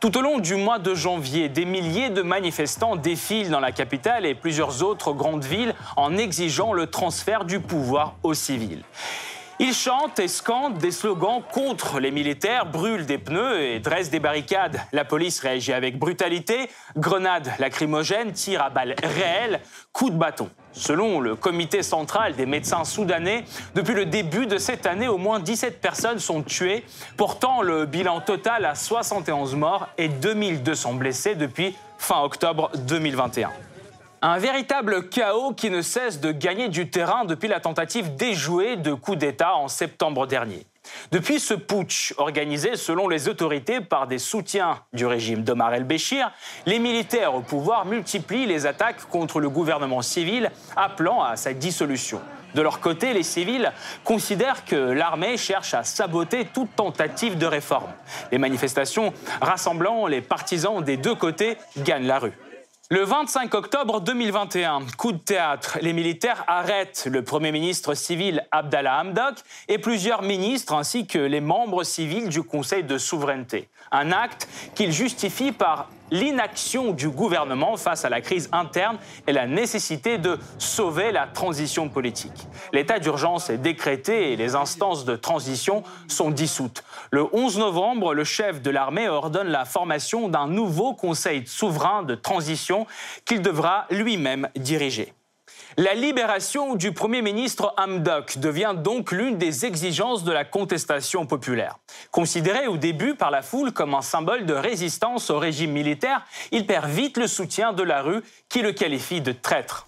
Tout 0.00 0.16
au 0.16 0.20
long 0.20 0.38
du 0.38 0.54
mois 0.54 0.78
de 0.78 0.94
janvier, 0.94 1.48
des 1.48 1.64
milliers 1.64 2.10
de 2.10 2.22
manifestants 2.22 2.94
défilent 2.94 3.50
dans 3.50 3.58
la 3.58 3.72
capitale 3.72 4.26
et 4.26 4.34
plusieurs 4.36 4.84
autres 4.84 5.12
grandes 5.12 5.44
villes 5.44 5.74
en 5.96 6.16
exigeant 6.16 6.72
le 6.72 6.86
transfert 6.86 7.44
du 7.44 7.58
pouvoir 7.58 8.14
aux 8.22 8.34
civils. 8.34 8.84
Ils 9.60 9.74
chantent 9.74 10.20
et 10.20 10.28
scandent 10.28 10.78
des 10.78 10.92
slogans 10.92 11.42
contre 11.52 11.98
les 11.98 12.12
militaires, 12.12 12.64
brûlent 12.64 13.06
des 13.06 13.18
pneus 13.18 13.60
et 13.60 13.80
dressent 13.80 14.08
des 14.08 14.20
barricades. 14.20 14.80
La 14.92 15.04
police 15.04 15.40
réagit 15.40 15.72
avec 15.72 15.98
brutalité, 15.98 16.70
grenades 16.96 17.50
lacrymogènes, 17.58 18.30
tirs 18.30 18.62
à 18.62 18.70
balles 18.70 18.94
réelles, 19.02 19.60
coups 19.92 20.12
de 20.12 20.16
bâton. 20.16 20.48
Selon 20.70 21.18
le 21.18 21.34
comité 21.34 21.82
central 21.82 22.36
des 22.36 22.46
médecins 22.46 22.84
soudanais, 22.84 23.44
depuis 23.74 23.94
le 23.94 24.06
début 24.06 24.46
de 24.46 24.58
cette 24.58 24.86
année, 24.86 25.08
au 25.08 25.18
moins 25.18 25.40
17 25.40 25.80
personnes 25.80 26.20
sont 26.20 26.42
tuées, 26.42 26.84
portant 27.16 27.60
le 27.60 27.84
bilan 27.84 28.20
total 28.20 28.64
à 28.64 28.76
71 28.76 29.56
morts 29.56 29.88
et 29.98 30.06
2200 30.06 30.94
blessés 30.94 31.34
depuis 31.34 31.74
fin 31.98 32.22
octobre 32.22 32.70
2021. 32.76 33.50
Un 34.20 34.38
véritable 34.38 35.08
chaos 35.08 35.52
qui 35.52 35.70
ne 35.70 35.80
cesse 35.80 36.20
de 36.20 36.32
gagner 36.32 36.68
du 36.68 36.90
terrain 36.90 37.24
depuis 37.24 37.46
la 37.46 37.60
tentative 37.60 38.16
déjouée 38.16 38.74
de 38.74 38.92
coup 38.92 39.14
d'État 39.14 39.54
en 39.54 39.68
septembre 39.68 40.26
dernier. 40.26 40.66
Depuis 41.12 41.38
ce 41.38 41.54
putsch 41.54 42.14
organisé 42.16 42.74
selon 42.74 43.06
les 43.06 43.28
autorités 43.28 43.80
par 43.80 44.08
des 44.08 44.18
soutiens 44.18 44.80
du 44.92 45.06
régime 45.06 45.44
d'Omar 45.44 45.72
el-Béchir, 45.72 46.32
les 46.66 46.80
militaires 46.80 47.36
au 47.36 47.42
pouvoir 47.42 47.86
multiplient 47.86 48.46
les 48.46 48.66
attaques 48.66 49.08
contre 49.08 49.38
le 49.38 49.50
gouvernement 49.50 50.02
civil, 50.02 50.50
appelant 50.74 51.22
à 51.22 51.36
sa 51.36 51.52
dissolution. 51.52 52.20
De 52.56 52.62
leur 52.62 52.80
côté, 52.80 53.12
les 53.12 53.22
civils 53.22 53.72
considèrent 54.02 54.64
que 54.64 54.74
l'armée 54.74 55.36
cherche 55.36 55.74
à 55.74 55.84
saboter 55.84 56.46
toute 56.46 56.74
tentative 56.74 57.38
de 57.38 57.46
réforme. 57.46 57.92
Les 58.32 58.38
manifestations 58.38 59.12
rassemblant 59.40 60.08
les 60.08 60.22
partisans 60.22 60.82
des 60.82 60.96
deux 60.96 61.14
côtés 61.14 61.56
gagnent 61.76 62.06
la 62.06 62.18
rue. 62.18 62.32
Le 62.90 63.04
25 63.04 63.52
octobre 63.54 64.00
2021, 64.00 64.86
coup 64.96 65.12
de 65.12 65.18
théâtre, 65.18 65.76
les 65.82 65.92
militaires 65.92 66.42
arrêtent 66.46 67.06
le 67.10 67.22
Premier 67.22 67.52
ministre 67.52 67.92
civil 67.92 68.46
Abdallah 68.50 69.00
Hamdok 69.00 69.34
et 69.68 69.76
plusieurs 69.76 70.22
ministres 70.22 70.72
ainsi 70.72 71.06
que 71.06 71.18
les 71.18 71.42
membres 71.42 71.84
civils 71.84 72.30
du 72.30 72.42
Conseil 72.42 72.84
de 72.84 72.96
souveraineté. 72.96 73.68
Un 73.90 74.12
acte 74.12 74.48
qu'ils 74.74 74.92
justifient 74.92 75.52
par 75.52 75.88
l'inaction 76.10 76.92
du 76.92 77.08
gouvernement 77.08 77.76
face 77.76 78.04
à 78.04 78.08
la 78.08 78.20
crise 78.20 78.48
interne 78.52 78.98
et 79.26 79.32
la 79.32 79.46
nécessité 79.46 80.18
de 80.18 80.38
sauver 80.58 81.12
la 81.12 81.26
transition 81.26 81.88
politique. 81.88 82.46
L'état 82.72 82.98
d'urgence 82.98 83.50
est 83.50 83.58
décrété 83.58 84.32
et 84.32 84.36
les 84.36 84.54
instances 84.54 85.04
de 85.04 85.16
transition 85.16 85.82
sont 86.06 86.30
dissoutes. 86.30 86.82
Le 87.10 87.26
11 87.34 87.58
novembre, 87.58 88.14
le 88.14 88.24
chef 88.24 88.62
de 88.62 88.70
l'armée 88.70 89.08
ordonne 89.08 89.48
la 89.48 89.64
formation 89.64 90.28
d'un 90.28 90.46
nouveau 90.46 90.94
conseil 90.94 91.46
souverain 91.46 92.02
de 92.02 92.14
transition 92.14 92.86
qu'il 93.24 93.42
devra 93.42 93.86
lui-même 93.90 94.48
diriger. 94.56 95.12
La 95.80 95.94
libération 95.94 96.74
du 96.74 96.90
Premier 96.90 97.22
ministre 97.22 97.72
Hamdok 97.76 98.38
devient 98.38 98.74
donc 98.76 99.12
l'une 99.12 99.38
des 99.38 99.64
exigences 99.64 100.24
de 100.24 100.32
la 100.32 100.44
contestation 100.44 101.24
populaire. 101.24 101.78
Considéré 102.10 102.66
au 102.66 102.76
début 102.76 103.14
par 103.14 103.30
la 103.30 103.42
foule 103.42 103.70
comme 103.70 103.94
un 103.94 104.02
symbole 104.02 104.44
de 104.44 104.54
résistance 104.54 105.30
au 105.30 105.38
régime 105.38 105.70
militaire, 105.70 106.26
il 106.50 106.66
perd 106.66 106.90
vite 106.90 107.16
le 107.16 107.28
soutien 107.28 107.72
de 107.72 107.84
la 107.84 108.02
rue 108.02 108.24
qui 108.48 108.60
le 108.60 108.72
qualifie 108.72 109.20
de 109.20 109.30
traître 109.30 109.87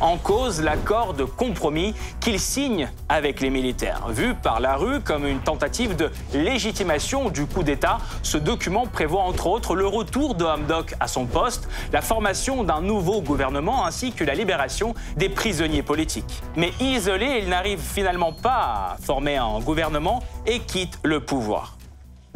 en 0.00 0.16
cause 0.16 0.60
l'accord 0.60 1.14
de 1.14 1.24
compromis 1.24 1.94
qu'il 2.20 2.40
signe 2.40 2.90
avec 3.08 3.40
les 3.40 3.50
militaires. 3.50 4.08
Vu 4.08 4.34
par 4.34 4.60
la 4.60 4.76
rue 4.76 5.00
comme 5.00 5.26
une 5.26 5.40
tentative 5.40 5.96
de 5.96 6.10
légitimation 6.34 7.30
du 7.30 7.46
coup 7.46 7.62
d'État, 7.62 7.98
ce 8.22 8.38
document 8.38 8.86
prévoit 8.86 9.22
entre 9.22 9.46
autres 9.46 9.74
le 9.74 9.86
retour 9.86 10.34
de 10.34 10.44
Hamdok 10.44 10.94
à 11.00 11.08
son 11.08 11.26
poste, 11.26 11.68
la 11.92 12.02
formation 12.02 12.64
d'un 12.64 12.80
nouveau 12.80 13.20
gouvernement 13.20 13.84
ainsi 13.84 14.12
que 14.12 14.24
la 14.24 14.34
libération 14.34 14.94
des 15.16 15.28
prisonniers 15.28 15.82
politiques. 15.82 16.42
Mais 16.56 16.72
isolé, 16.80 17.40
il 17.42 17.48
n'arrive 17.48 17.80
finalement 17.80 18.32
pas 18.32 18.94
à 18.94 18.96
former 19.00 19.36
un 19.36 19.60
gouvernement 19.60 20.22
et 20.46 20.60
quitte 20.60 20.98
le 21.02 21.20
pouvoir. 21.20 21.75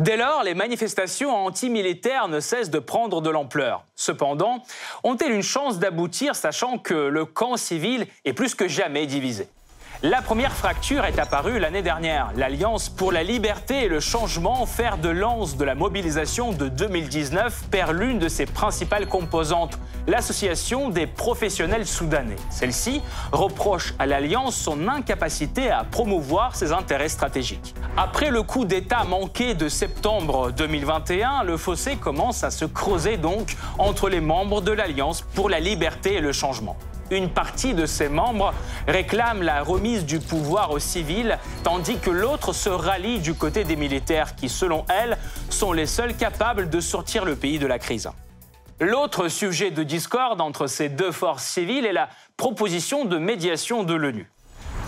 Dès 0.01 0.17
lors, 0.17 0.45
les 0.45 0.55
manifestations 0.55 1.31
anti-militaires 1.45 2.27
ne 2.29 2.41
cessent 2.41 2.71
de 2.71 2.79
prendre 2.79 3.21
de 3.21 3.29
l'ampleur. 3.29 3.85
Cependant, 3.97 4.63
ont-elles 5.05 5.33
une 5.33 5.43
chance 5.43 5.79
d'aboutir 5.79 6.35
sachant 6.35 6.79
que 6.79 6.95
le 6.95 7.27
camp 7.27 7.59
civil 7.59 8.07
est 8.25 8.33
plus 8.33 8.55
que 8.55 8.67
jamais 8.67 9.05
divisé? 9.05 9.47
La 10.03 10.23
première 10.23 10.53
fracture 10.53 11.05
est 11.05 11.19
apparue 11.19 11.59
l'année 11.59 11.83
dernière. 11.83 12.31
L'Alliance 12.35 12.89
pour 12.89 13.13
la 13.13 13.23
liberté 13.23 13.85
et 13.85 13.89
le 13.89 14.01
changement, 14.01 14.65
fer 14.65 14.97
de 14.97 15.11
lance 15.11 15.59
de 15.59 15.65
la 15.65 15.75
mobilisation 15.75 16.53
de 16.53 16.69
2019, 16.69 17.65
perd 17.71 17.93
l'une 17.93 18.19
de 18.19 18.29
ses 18.29 18.47
principales 18.47 19.07
composantes, 19.07 19.79
l'Association 20.07 20.89
des 20.89 21.07
professionnels 21.07 21.87
soudanais. 21.87 22.37
Celle-ci 22.49 23.03
reproche 23.31 23.93
à 23.99 24.07
l'Alliance 24.07 24.57
son 24.57 24.89
incapacité 24.89 25.71
à 25.71 25.85
promouvoir 25.85 26.57
ses 26.57 26.73
intérêts 26.73 27.11
stratégiques. 27.11 27.75
Après 27.99 28.31
le 28.31 28.43
coup 28.43 28.65
d'État 28.65 29.05
manqué 29.05 29.53
de 29.53 29.69
septembre 29.69 30.51
2021, 30.51 31.43
le 31.43 31.59
fossé 31.59 31.97
commence 31.97 32.43
à 32.43 32.51
se 32.51 32.65
creuser 32.65 33.19
donc 33.19 33.55
entre 33.77 34.09
les 34.09 34.23
membres 34.23 34.63
de 34.63 34.73
l'Alliance 34.73 35.21
pour 35.35 35.51
la 35.51 35.61
liberté 35.61 36.15
et 36.15 36.21
le 36.23 36.33
changement 36.33 36.79
une 37.11 37.29
partie 37.29 37.75
de 37.75 37.87
ses 37.87 38.09
membres 38.09 38.55
réclame 38.87 39.43
la 39.43 39.63
remise 39.63 40.05
du 40.05 40.21
pouvoir 40.21 40.71
aux 40.71 40.79
civils, 40.79 41.39
tandis 41.63 41.99
que 41.99 42.11
l'autre 42.11 42.53
se 42.53 42.69
rallie 42.69 43.19
du 43.21 43.35
côté 43.35 43.65
des 43.65 43.77
militaires 43.77 44.37
qui, 44.37 44.49
selon 44.49 44.85
elle, 44.89 45.19
sont 45.49 45.73
les 45.73 45.87
seuls 45.87 46.17
capables 46.17 46.71
de 46.71 46.81
sortir 46.81 47.25
le 47.25 47.37
pays 47.37 47.59
de 47.59 47.67
la 47.67 47.79
crise. 47.79 48.11
L'autre 48.81 49.29
sujet 49.29 49.71
de 49.71 49.83
discorde 49.83 50.41
entre 50.41 50.67
ces 50.67 50.89
deux 50.89 51.13
forces 51.13 51.45
civiles 51.45 51.85
est 51.85 51.93
la 51.93 52.09
proposition 52.37 53.05
de 53.05 53.19
médiation 53.19 53.83
de 53.83 53.95
l'ONU. 53.95 54.31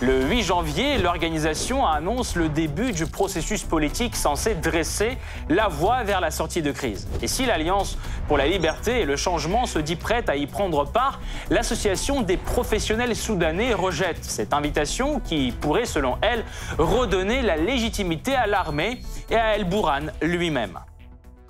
Le 0.01 0.25
8 0.25 0.41
janvier, 0.41 0.97
l'organisation 0.97 1.85
annonce 1.85 2.35
le 2.35 2.49
début 2.49 2.91
du 2.91 3.05
processus 3.05 3.63
politique 3.63 4.15
censé 4.15 4.53
dresser 4.53 5.17
la 5.47 5.69
voie 5.69 6.03
vers 6.03 6.19
la 6.19 6.29
sortie 6.29 6.61
de 6.61 6.71
crise. 6.71 7.07
Et 7.21 7.27
si 7.27 7.45
l'Alliance 7.45 7.97
pour 8.27 8.37
la 8.37 8.47
liberté 8.47 9.01
et 9.01 9.05
le 9.05 9.15
changement 9.15 9.65
se 9.65 9.79
dit 9.79 9.95
prête 9.95 10.27
à 10.27 10.35
y 10.35 10.45
prendre 10.45 10.83
part, 10.85 11.21
l'association 11.49 12.21
des 12.21 12.35
professionnels 12.35 13.15
soudanais 13.15 13.73
rejette 13.73 14.23
cette 14.23 14.53
invitation 14.53 15.21
qui 15.21 15.53
pourrait, 15.61 15.85
selon 15.85 16.17
elle, 16.21 16.43
redonner 16.77 17.41
la 17.41 17.55
légitimité 17.55 18.35
à 18.35 18.45
l'armée 18.45 18.99
et 19.29 19.35
à 19.35 19.55
El 19.55 19.63
Bourhan 19.63 20.07
lui-même. 20.21 20.79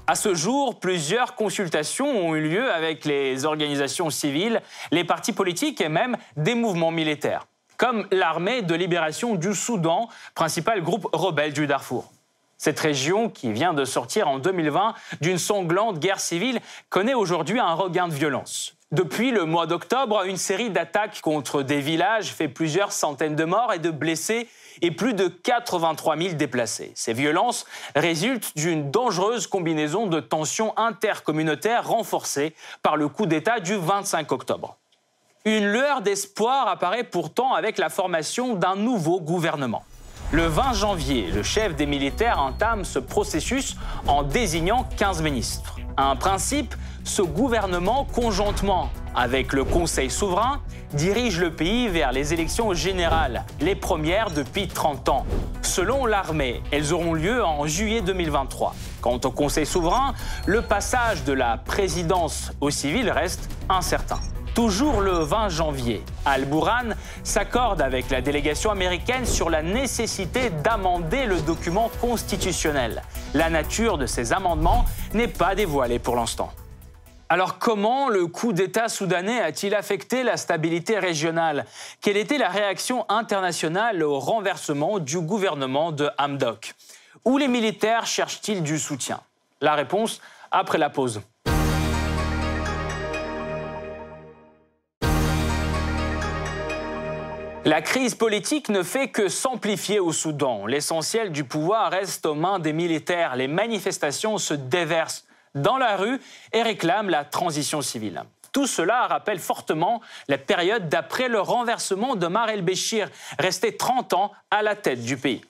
À 0.06 0.16
ce 0.16 0.36
jour, 0.36 0.80
plusieurs 0.80 1.36
consultations 1.36 2.08
ont 2.08 2.36
eu 2.36 2.42
lieu 2.42 2.72
avec 2.72 3.06
les 3.06 3.46
organisations 3.46 4.10
civiles, 4.10 4.62
les 4.92 5.06
partis 5.06 5.34
politiques 5.34 5.82
et 5.82 5.90
même 5.90 6.18
des 6.36 6.56
mouvements 6.56 6.92
militaires 6.92 7.48
comme 7.84 8.08
l'armée 8.12 8.62
de 8.62 8.76
libération 8.76 9.36
du 9.36 9.54
Soudan, 9.54 10.08
principal 10.36 10.82
groupe 10.82 11.06
rebelle 11.12 11.52
du 11.52 11.68
Darfour. 11.68 12.14
Cette 12.58 12.80
région, 12.80 13.28
qui 13.28 13.52
vient 13.52 13.74
de 13.74 13.84
sortir 13.84 14.30
en 14.30 14.40
2020 14.40 14.94
d'une 15.20 15.38
sanglante 15.38 16.00
guerre 16.00 16.22
civile, 16.22 16.62
connaît 16.90 17.14
aujourd'hui 17.14 17.60
un 17.60 17.74
regain 17.74 18.08
de 18.08 18.14
violence. 18.14 18.78
Depuis 18.94 19.32
le 19.32 19.44
mois 19.44 19.68
d'octobre, 19.68 20.24
une 20.24 20.38
série 20.38 20.70
d'attaques 20.70 21.20
contre 21.20 21.62
des 21.62 21.82
villages 21.82 22.32
fait 22.32 22.48
plusieurs 22.48 22.94
centaines 22.94 23.36
de 23.36 23.44
morts 23.44 23.74
et 23.74 23.80
de 23.80 23.92
blessés 23.92 24.48
et 24.82 24.92
plus 24.92 25.14
de 25.14 25.28
83 25.28 26.16
000 26.16 26.36
déplacés. 26.36 26.94
Ces 26.96 27.12
violences 27.12 27.66
résultent 27.98 28.56
d'une 28.56 28.92
dangereuse 28.92 29.46
combinaison 29.46 30.08
de 30.08 30.22
tensions 30.22 30.74
intercommunautaires 30.78 31.86
renforcées 31.86 32.56
par 32.82 32.96
le 32.96 33.10
coup 33.10 33.26
d'État 33.26 33.60
du 33.60 33.76
25 33.76 34.32
octobre. 34.32 34.78
Une 35.46 35.74
lueur 35.74 36.02
d'espoir 36.02 36.70
apparaît 36.70 37.04
pourtant 37.04 37.54
avec 37.54 37.78
la 37.78 37.90
formation 37.90 38.56
d'un 38.56 38.78
nouveau 38.78 39.20
gouvernement. 39.20 39.84
Le 40.32 40.46
20 40.46 40.72
janvier, 40.72 41.28
le 41.32 41.44
chef 41.44 41.76
des 41.76 41.86
militaires 41.86 42.40
entame 42.40 42.86
ce 42.86 42.98
processus 42.98 43.76
en 44.08 44.24
désignant 44.24 44.88
15 44.96 45.22
ministres. 45.22 45.76
Un 45.98 46.16
principe, 46.16 46.74
ce 47.04 47.22
gouvernement, 47.22 48.06
conjointement 48.06 48.90
avec 49.16 49.52
le 49.52 49.66
Conseil 49.66 50.10
souverain, 50.10 50.62
dirige 50.94 51.42
le 51.42 51.54
pays 51.54 51.90
vers 51.90 52.14
les 52.14 52.34
élections 52.34 52.74
générales, 52.74 53.44
les 53.60 53.76
premières 53.76 54.32
depuis 54.32 54.70
30 54.70 55.10
ans. 55.10 55.26
Selon 55.62 56.06
l'armée, 56.06 56.64
elles 56.72 56.94
auront 56.94 57.14
lieu 57.14 57.44
en 57.44 57.68
juillet 57.68 58.00
2023. 58.00 58.74
Quant 59.02 59.20
au 59.26 59.32
Conseil 59.32 59.66
souverain, 59.66 60.14
le 60.46 60.62
passage 60.62 61.26
de 61.26 61.34
la 61.34 61.58
présidence 61.58 62.54
au 62.62 62.70
civil 62.70 63.10
reste 63.12 63.50
incertain. 63.68 64.22
Toujours 64.56 65.02
le 65.02 65.14
20 65.14 65.50
janvier, 65.50 66.04
Al-Bourhan 66.26 66.94
s'accorde 67.24 67.82
avec 67.82 68.12
la 68.12 68.22
délégation 68.22 68.70
américaine 68.70 69.26
sur 69.26 69.50
la 69.50 69.64
nécessité 69.64 70.52
d'amender 70.52 71.26
le 71.26 71.42
document 71.42 71.90
constitutionnel. 72.00 73.02
La 73.34 73.50
nature 73.50 73.98
de 73.98 74.06
ces 74.06 74.32
amendements 74.32 74.86
n'est 75.16 75.28
pas 75.28 75.56
dévoilée 75.56 75.98
pour 75.98 76.16
l'instant. 76.16 76.54
Alors 77.30 77.58
comment 77.58 78.10
le 78.10 78.28
coup 78.28 78.54
d'État 78.54 78.90
soudanais 78.90 79.42
a-t-il 79.42 79.74
affecté 79.74 80.22
la 80.22 80.38
stabilité 80.38 81.00
régionale? 81.00 81.66
Quelle 82.00 82.18
était 82.18 82.38
la 82.38 82.50
réaction 82.50 83.10
internationale 83.10 84.04
au 84.04 84.20
renversement 84.20 85.00
du 85.00 85.20
gouvernement 85.20 85.92
de 85.92 86.12
Hamdok? 86.20 86.76
Où 87.26 87.40
les 87.40 87.48
militaires 87.48 88.06
cherchent-ils 88.06 88.62
du 88.62 88.78
soutien? 88.78 89.20
La 89.62 89.74
réponse 89.74 90.22
après 90.52 90.78
la 90.78 90.92
pause. 90.92 91.22
La 97.66 97.82
crise 97.82 98.14
politique 98.14 98.68
ne 98.68 98.84
fait 98.84 99.08
que 99.08 99.30
s'amplifier 99.30 100.02
au 100.02 100.12
Soudan. 100.12 100.66
L'essentiel 100.66 101.32
du 101.32 101.46
pouvoir 101.46 101.92
reste 101.92 102.26
aux 102.26 102.36
mains 102.36 102.60
des 102.60 102.74
militaires. 102.74 103.38
Les 103.38 103.48
manifestations 103.48 104.38
se 104.38 104.54
déversent 104.54 105.26
dans 105.56 105.78
la 105.78 105.96
rue 105.96 106.20
et 106.52 106.62
réclament 106.62 107.10
la 107.10 107.24
transition 107.24 107.82
civile. 107.82 108.24
Tout 108.52 108.68
cela 108.68 109.08
rappelle 109.08 109.40
fortement 109.40 110.02
la 110.28 110.38
période 110.38 110.90
d'après 110.90 111.30
le 111.30 111.40
renversement 111.40 112.16
de 112.16 112.28
Mar 112.28 112.50
el-Béchir, 112.50 113.10
resté 113.40 113.78
30 113.78 114.12
ans 114.12 114.34
à 114.52 114.62
la 114.62 114.76
tête 114.76 115.02
du 115.02 115.16
pays. 115.16 115.42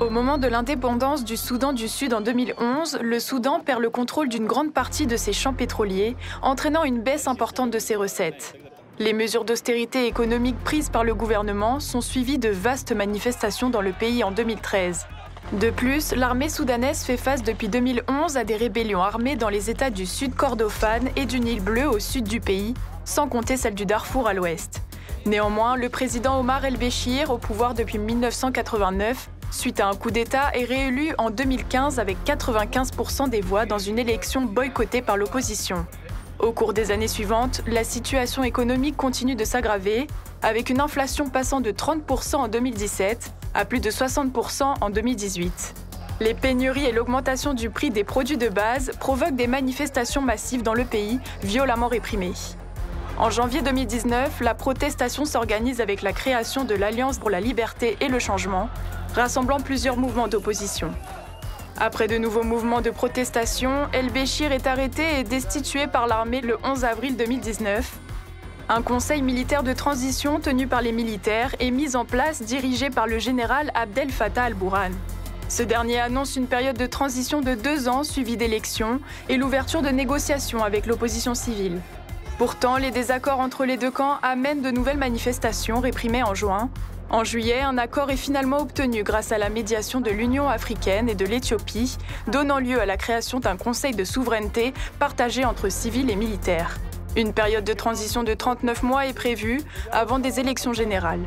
Au 0.00 0.10
moment 0.10 0.38
de 0.38 0.46
l'indépendance 0.46 1.24
du 1.24 1.36
Soudan 1.36 1.72
du 1.72 1.88
Sud 1.88 2.14
en 2.14 2.20
2011, 2.20 3.00
le 3.02 3.18
Soudan 3.18 3.58
perd 3.58 3.82
le 3.82 3.90
contrôle 3.90 4.28
d'une 4.28 4.46
grande 4.46 4.72
partie 4.72 5.08
de 5.08 5.16
ses 5.16 5.32
champs 5.32 5.54
pétroliers, 5.54 6.14
entraînant 6.40 6.84
une 6.84 7.02
baisse 7.02 7.26
importante 7.26 7.72
de 7.72 7.80
ses 7.80 7.96
recettes. 7.96 8.54
Les 9.00 9.12
mesures 9.12 9.44
d'austérité 9.44 10.08
économique 10.08 10.58
prises 10.64 10.88
par 10.88 11.04
le 11.04 11.14
gouvernement 11.14 11.78
sont 11.78 12.00
suivies 12.00 12.38
de 12.38 12.48
vastes 12.48 12.90
manifestations 12.90 13.70
dans 13.70 13.80
le 13.80 13.92
pays 13.92 14.24
en 14.24 14.32
2013. 14.32 15.06
De 15.52 15.70
plus, 15.70 16.12
l'armée 16.16 16.48
soudanaise 16.48 17.04
fait 17.04 17.16
face 17.16 17.44
depuis 17.44 17.68
2011 17.68 18.36
à 18.36 18.42
des 18.42 18.56
rébellions 18.56 19.00
armées 19.00 19.36
dans 19.36 19.50
les 19.50 19.70
États 19.70 19.90
du 19.90 20.04
Sud 20.04 20.34
Kordofan 20.34 21.10
et 21.14 21.26
du 21.26 21.38
Nil 21.38 21.62
Bleu 21.62 21.88
au 21.88 22.00
sud 22.00 22.24
du 22.24 22.40
pays, 22.40 22.74
sans 23.04 23.28
compter 23.28 23.56
celle 23.56 23.76
du 23.76 23.86
Darfour 23.86 24.26
à 24.26 24.34
l'ouest. 24.34 24.82
Néanmoins, 25.26 25.76
le 25.76 25.88
président 25.88 26.40
Omar 26.40 26.64
el-Béchir, 26.64 27.30
au 27.30 27.38
pouvoir 27.38 27.74
depuis 27.74 27.98
1989, 27.98 29.30
suite 29.52 29.78
à 29.78 29.86
un 29.86 29.94
coup 29.94 30.10
d'État, 30.10 30.50
est 30.54 30.64
réélu 30.64 31.14
en 31.18 31.30
2015 31.30 32.00
avec 32.00 32.16
95% 32.26 33.30
des 33.30 33.42
voix 33.42 33.64
dans 33.64 33.78
une 33.78 34.00
élection 34.00 34.42
boycottée 34.42 35.02
par 35.02 35.16
l'opposition. 35.16 35.86
Au 36.40 36.52
cours 36.52 36.72
des 36.72 36.92
années 36.92 37.08
suivantes, 37.08 37.62
la 37.66 37.82
situation 37.82 38.44
économique 38.44 38.96
continue 38.96 39.34
de 39.34 39.44
s'aggraver, 39.44 40.06
avec 40.40 40.70
une 40.70 40.80
inflation 40.80 41.28
passant 41.28 41.60
de 41.60 41.72
30% 41.72 42.36
en 42.36 42.46
2017 42.48 43.32
à 43.54 43.64
plus 43.64 43.80
de 43.80 43.90
60% 43.90 44.74
en 44.80 44.90
2018. 44.90 45.74
Les 46.20 46.34
pénuries 46.34 46.84
et 46.84 46.92
l'augmentation 46.92 47.54
du 47.54 47.70
prix 47.70 47.90
des 47.90 48.04
produits 48.04 48.36
de 48.36 48.48
base 48.48 48.92
provoquent 49.00 49.34
des 49.34 49.48
manifestations 49.48 50.22
massives 50.22 50.62
dans 50.62 50.74
le 50.74 50.84
pays, 50.84 51.18
violemment 51.42 51.88
réprimées. 51.88 52.34
En 53.18 53.30
janvier 53.30 53.62
2019, 53.62 54.40
la 54.40 54.54
protestation 54.54 55.24
s'organise 55.24 55.80
avec 55.80 56.02
la 56.02 56.12
création 56.12 56.64
de 56.64 56.74
l'Alliance 56.76 57.18
pour 57.18 57.30
la 57.30 57.40
liberté 57.40 57.96
et 58.00 58.06
le 58.06 58.20
changement, 58.20 58.68
rassemblant 59.12 59.58
plusieurs 59.58 59.96
mouvements 59.96 60.28
d'opposition. 60.28 60.92
Après 61.80 62.08
de 62.08 62.18
nouveaux 62.18 62.42
mouvements 62.42 62.80
de 62.80 62.90
protestation, 62.90 63.86
El 63.92 64.10
Béchir 64.10 64.50
est 64.50 64.66
arrêté 64.66 65.20
et 65.20 65.22
destitué 65.22 65.86
par 65.86 66.08
l'armée 66.08 66.40
le 66.40 66.58
11 66.64 66.84
avril 66.84 67.16
2019. 67.16 67.88
Un 68.68 68.82
conseil 68.82 69.22
militaire 69.22 69.62
de 69.62 69.72
transition 69.72 70.40
tenu 70.40 70.66
par 70.66 70.82
les 70.82 70.90
militaires 70.90 71.54
est 71.60 71.70
mis 71.70 71.94
en 71.94 72.04
place 72.04 72.42
dirigé 72.42 72.90
par 72.90 73.06
le 73.06 73.20
général 73.20 73.70
Abdel 73.76 74.10
Fattah 74.10 74.44
al-Bourhan. 74.44 74.90
Ce 75.48 75.62
dernier 75.62 76.00
annonce 76.00 76.34
une 76.34 76.48
période 76.48 76.76
de 76.76 76.86
transition 76.86 77.42
de 77.42 77.54
deux 77.54 77.88
ans 77.88 78.02
suivie 78.02 78.36
d'élections 78.36 78.98
et 79.28 79.36
l'ouverture 79.36 79.80
de 79.80 79.90
négociations 79.90 80.64
avec 80.64 80.84
l'opposition 80.84 81.36
civile. 81.36 81.80
Pourtant, 82.38 82.76
les 82.76 82.92
désaccords 82.92 83.40
entre 83.40 83.64
les 83.64 83.76
deux 83.76 83.90
camps 83.90 84.18
amènent 84.22 84.62
de 84.62 84.70
nouvelles 84.70 84.96
manifestations 84.96 85.80
réprimées 85.80 86.22
en 86.22 86.34
juin, 86.34 86.70
en 87.10 87.24
juillet, 87.24 87.62
un 87.62 87.78
accord 87.78 88.10
est 88.10 88.18
finalement 88.18 88.58
obtenu 88.58 89.02
grâce 89.02 89.32
à 89.32 89.38
la 89.38 89.48
médiation 89.48 90.02
de 90.02 90.10
l'Union 90.10 90.46
africaine 90.46 91.08
et 91.08 91.14
de 91.14 91.24
l'Éthiopie, 91.24 91.96
donnant 92.26 92.58
lieu 92.58 92.78
à 92.78 92.84
la 92.84 92.98
création 92.98 93.40
d'un 93.40 93.56
conseil 93.56 93.94
de 93.94 94.04
souveraineté 94.04 94.74
partagé 94.98 95.46
entre 95.46 95.70
civils 95.70 96.10
et 96.10 96.16
militaires. 96.16 96.78
Une 97.16 97.32
période 97.32 97.64
de 97.64 97.72
transition 97.72 98.24
de 98.24 98.34
39 98.34 98.82
mois 98.82 99.06
est 99.06 99.14
prévue 99.14 99.62
avant 99.90 100.18
des 100.18 100.38
élections 100.38 100.74
générales. 100.74 101.22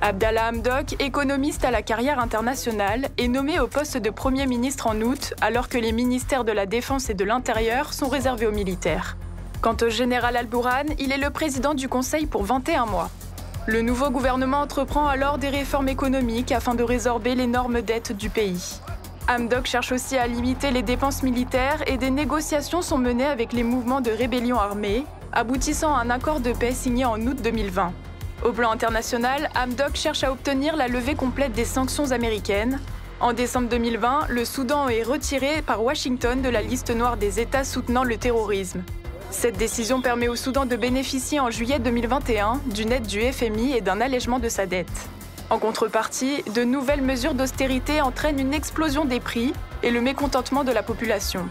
Abdallah 0.00 0.48
Hamdok, 0.48 0.96
économiste 1.00 1.66
à 1.66 1.70
la 1.70 1.82
carrière 1.82 2.18
internationale, 2.18 3.10
est 3.18 3.28
nommé 3.28 3.60
au 3.60 3.66
poste 3.66 3.98
de 3.98 4.08
Premier 4.08 4.46
ministre 4.46 4.86
en 4.86 4.98
août, 5.02 5.34
alors 5.42 5.68
que 5.68 5.76
les 5.76 5.92
ministères 5.92 6.44
de 6.44 6.52
la 6.52 6.64
Défense 6.64 7.10
et 7.10 7.14
de 7.14 7.24
l'Intérieur 7.24 7.92
sont 7.92 8.08
réservés 8.08 8.46
aux 8.46 8.52
militaires. 8.52 9.18
Quant 9.60 9.76
au 9.82 9.90
général 9.90 10.38
Al-Bourhan, 10.38 10.86
il 10.98 11.12
est 11.12 11.18
le 11.18 11.28
président 11.28 11.74
du 11.74 11.86
Conseil 11.86 12.24
pour 12.24 12.44
21 12.44 12.86
mois. 12.86 13.10
Le 13.66 13.82
nouveau 13.82 14.08
gouvernement 14.08 14.60
entreprend 14.62 15.06
alors 15.06 15.36
des 15.36 15.50
réformes 15.50 15.88
économiques 15.88 16.50
afin 16.50 16.74
de 16.74 16.82
résorber 16.82 17.34
l'énorme 17.34 17.82
dette 17.82 18.16
du 18.16 18.30
pays. 18.30 18.80
Hamdok 19.28 19.66
cherche 19.66 19.92
aussi 19.92 20.16
à 20.16 20.26
limiter 20.26 20.70
les 20.70 20.82
dépenses 20.82 21.22
militaires 21.22 21.82
et 21.86 21.98
des 21.98 22.08
négociations 22.10 22.80
sont 22.80 22.96
menées 22.96 23.26
avec 23.26 23.52
les 23.52 23.62
mouvements 23.62 24.00
de 24.00 24.10
rébellion 24.10 24.58
armée, 24.58 25.04
aboutissant 25.30 25.94
à 25.94 26.00
un 26.00 26.08
accord 26.08 26.40
de 26.40 26.52
paix 26.52 26.72
signé 26.72 27.04
en 27.04 27.20
août 27.20 27.36
2020. 27.42 27.92
Au 28.46 28.52
plan 28.52 28.70
international, 28.70 29.50
Hamdok 29.54 29.94
cherche 29.94 30.24
à 30.24 30.32
obtenir 30.32 30.74
la 30.74 30.88
levée 30.88 31.16
complète 31.16 31.52
des 31.52 31.66
sanctions 31.66 32.12
américaines. 32.12 32.80
En 33.20 33.34
décembre 33.34 33.68
2020, 33.68 34.28
le 34.30 34.46
Soudan 34.46 34.88
est 34.88 35.02
retiré 35.02 35.60
par 35.60 35.84
Washington 35.84 36.40
de 36.40 36.48
la 36.48 36.62
liste 36.62 36.90
noire 36.90 37.18
des 37.18 37.40
États 37.40 37.64
soutenant 37.64 38.04
le 38.04 38.16
terrorisme. 38.16 38.82
Cette 39.30 39.56
décision 39.56 40.02
permet 40.02 40.28
au 40.28 40.34
Soudan 40.34 40.66
de 40.66 40.74
bénéficier 40.74 41.38
en 41.38 41.50
juillet 41.50 41.78
2021 41.78 42.60
d'une 42.66 42.90
aide 42.90 43.06
du 43.06 43.20
FMI 43.20 43.76
et 43.76 43.80
d'un 43.80 44.00
allègement 44.00 44.40
de 44.40 44.48
sa 44.48 44.66
dette. 44.66 44.88
En 45.50 45.58
contrepartie, 45.58 46.42
de 46.54 46.64
nouvelles 46.64 47.02
mesures 47.02 47.34
d'austérité 47.34 48.00
entraînent 48.00 48.40
une 48.40 48.52
explosion 48.52 49.04
des 49.04 49.20
prix 49.20 49.52
et 49.82 49.90
le 49.90 50.00
mécontentement 50.00 50.64
de 50.64 50.72
la 50.72 50.82
population. 50.82 51.48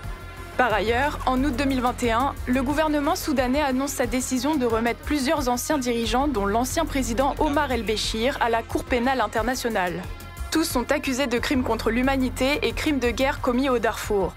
Par 0.57 0.73
ailleurs, 0.73 1.19
en 1.25 1.41
août 1.41 1.55
2021, 1.55 2.35
le 2.47 2.61
gouvernement 2.61 3.15
soudanais 3.15 3.61
annonce 3.61 3.91
sa 3.91 4.05
décision 4.05 4.55
de 4.55 4.65
remettre 4.65 4.99
plusieurs 4.99 5.47
anciens 5.47 5.77
dirigeants, 5.77 6.27
dont 6.27 6.45
l'ancien 6.45 6.85
président 6.85 7.33
Omar 7.39 7.71
el-Béchir, 7.71 8.37
à 8.41 8.49
la 8.49 8.61
Cour 8.61 8.83
pénale 8.83 9.21
internationale. 9.21 10.03
Tous 10.51 10.65
sont 10.65 10.91
accusés 10.91 11.27
de 11.27 11.37
crimes 11.37 11.63
contre 11.63 11.91
l'humanité 11.91 12.59
et 12.63 12.73
crimes 12.73 12.99
de 12.99 13.09
guerre 13.09 13.39
commis 13.39 13.69
au 13.69 13.79
Darfour. 13.79 14.33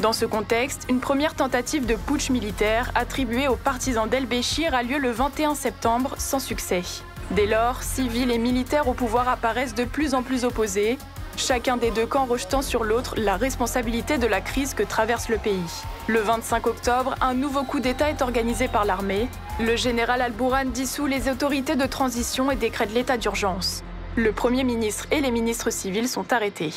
Dans 0.00 0.12
ce 0.12 0.24
contexte, 0.24 0.86
une 0.88 1.00
première 1.00 1.34
tentative 1.34 1.84
de 1.86 1.94
putsch 1.94 2.30
militaire 2.30 2.90
attribuée 2.94 3.46
aux 3.46 3.56
partisans 3.56 4.08
d'El-Béchir 4.08 4.74
a 4.74 4.82
lieu 4.82 4.98
le 4.98 5.10
21 5.10 5.54
septembre 5.54 6.14
sans 6.16 6.38
succès. 6.38 6.82
Dès 7.32 7.46
lors, 7.46 7.82
civils 7.82 8.30
et 8.30 8.38
militaires 8.38 8.88
au 8.88 8.94
pouvoir 8.94 9.28
apparaissent 9.28 9.74
de 9.74 9.84
plus 9.84 10.14
en 10.14 10.22
plus 10.22 10.44
opposés, 10.44 10.98
chacun 11.36 11.76
des 11.76 11.90
deux 11.90 12.06
camps 12.06 12.24
rejetant 12.24 12.62
sur 12.62 12.84
l'autre 12.84 13.14
la 13.18 13.36
responsabilité 13.36 14.16
de 14.16 14.26
la 14.26 14.40
crise 14.40 14.74
que 14.74 14.82
traverse 14.82 15.28
le 15.28 15.38
pays. 15.38 15.84
Le 16.08 16.20
25 16.20 16.66
octobre, 16.66 17.14
un 17.20 17.34
nouveau 17.34 17.62
coup 17.62 17.80
d'État 17.80 18.10
est 18.10 18.22
organisé 18.22 18.68
par 18.68 18.86
l'armée. 18.86 19.28
Le 19.60 19.76
général 19.76 20.22
Al-Bourhan 20.22 20.64
dissout 20.66 21.06
les 21.06 21.28
autorités 21.28 21.76
de 21.76 21.86
transition 21.86 22.50
et 22.50 22.56
décrète 22.56 22.92
l'état 22.92 23.18
d'urgence. 23.18 23.84
Le 24.16 24.32
Premier 24.32 24.64
ministre 24.64 25.06
et 25.10 25.20
les 25.20 25.30
ministres 25.30 25.70
civils 25.70 26.08
sont 26.08 26.32
arrêtés. 26.32 26.72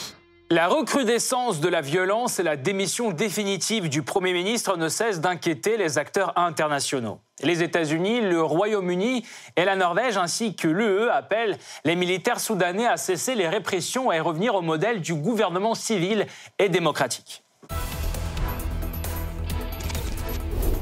La 0.51 0.67
recrudescence 0.67 1.59
de 1.59 1.67
la 1.67 1.81
violence 1.81 2.39
et 2.39 2.43
la 2.43 2.55
démission 2.55 3.09
définitive 3.09 3.89
du 3.89 4.03
Premier 4.03 4.31
ministre 4.31 4.77
ne 4.77 4.89
cessent 4.89 5.19
d'inquiéter 5.19 5.75
les 5.75 5.97
acteurs 5.97 6.33
internationaux. 6.35 7.19
Les 7.41 7.63
États-Unis, 7.63 8.21
le 8.21 8.43
Royaume-Uni 8.43 9.25
et 9.55 9.65
la 9.65 9.75
Norvège 9.75 10.17
ainsi 10.17 10.55
que 10.55 10.67
l'UE 10.67 11.09
appellent 11.09 11.57
les 11.83 11.95
militaires 11.95 12.39
soudanais 12.39 12.85
à 12.85 12.97
cesser 12.97 13.33
les 13.33 13.47
répressions 13.47 14.11
et 14.11 14.19
revenir 14.19 14.53
au 14.53 14.61
modèle 14.61 15.01
du 15.01 15.15
gouvernement 15.15 15.73
civil 15.73 16.27
et 16.59 16.69
démocratique. 16.69 17.43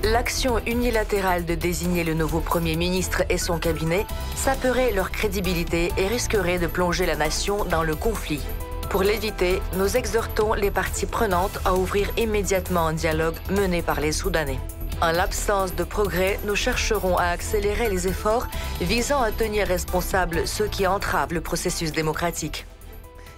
L'action 0.04 0.60
unilatérale 0.68 1.46
de 1.46 1.56
désigner 1.56 2.04
le 2.04 2.16
nouveau 2.16 2.42
Premier 2.42 2.76
ministre 2.76 3.24
et 3.30 3.38
son 3.38 3.60
cabinet 3.60 4.06
saperait 4.36 4.92
leur 4.92 5.10
crédibilité 5.10 5.94
et 5.96 6.08
risquerait 6.08 6.60
de 6.60 6.68
plonger 6.68 7.06
la 7.06 7.16
nation 7.16 7.64
dans 7.64 7.84
le 7.84 7.96
conflit. 7.96 8.42
Pour 8.90 9.04
l'éviter, 9.04 9.62
nous 9.76 9.98
exhortons 9.98 10.54
les 10.54 10.72
parties 10.72 11.06
prenantes 11.06 11.60
à 11.66 11.74
ouvrir 11.74 12.08
immédiatement 12.18 12.88
un 12.88 12.94
dialogue 12.94 13.36
mené 13.50 13.82
par 13.82 14.00
les 14.00 14.12
Soudanais. 14.12 14.60
En 15.02 15.12
l'absence 15.12 15.76
de 15.76 15.84
progrès, 15.84 16.40
nous 16.46 16.56
chercherons 16.56 17.18
à 17.18 17.26
accélérer 17.26 17.90
les 17.90 18.08
efforts 18.08 18.48
visant 18.80 19.22
à 19.22 19.32
tenir 19.32 19.68
responsables 19.68 20.48
ceux 20.48 20.68
qui 20.68 20.88
entravent 20.88 21.34
le 21.34 21.42
processus 21.42 21.92
démocratique. 21.92 22.66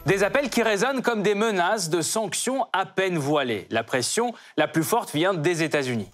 Des 0.06 0.24
appels 0.24 0.50
qui 0.50 0.62
résonnent 0.62 1.02
comme 1.02 1.24
des 1.24 1.34
menaces 1.34 1.90
de 1.90 2.02
sanctions 2.02 2.68
à 2.74 2.86
peine 2.86 3.18
voilées. 3.18 3.66
La 3.72 3.84
pression 3.84 4.34
la 4.58 4.68
plus 4.68 4.84
forte 4.84 5.14
vient 5.14 5.34
des 5.34 5.64
États-Unis. 5.64 6.12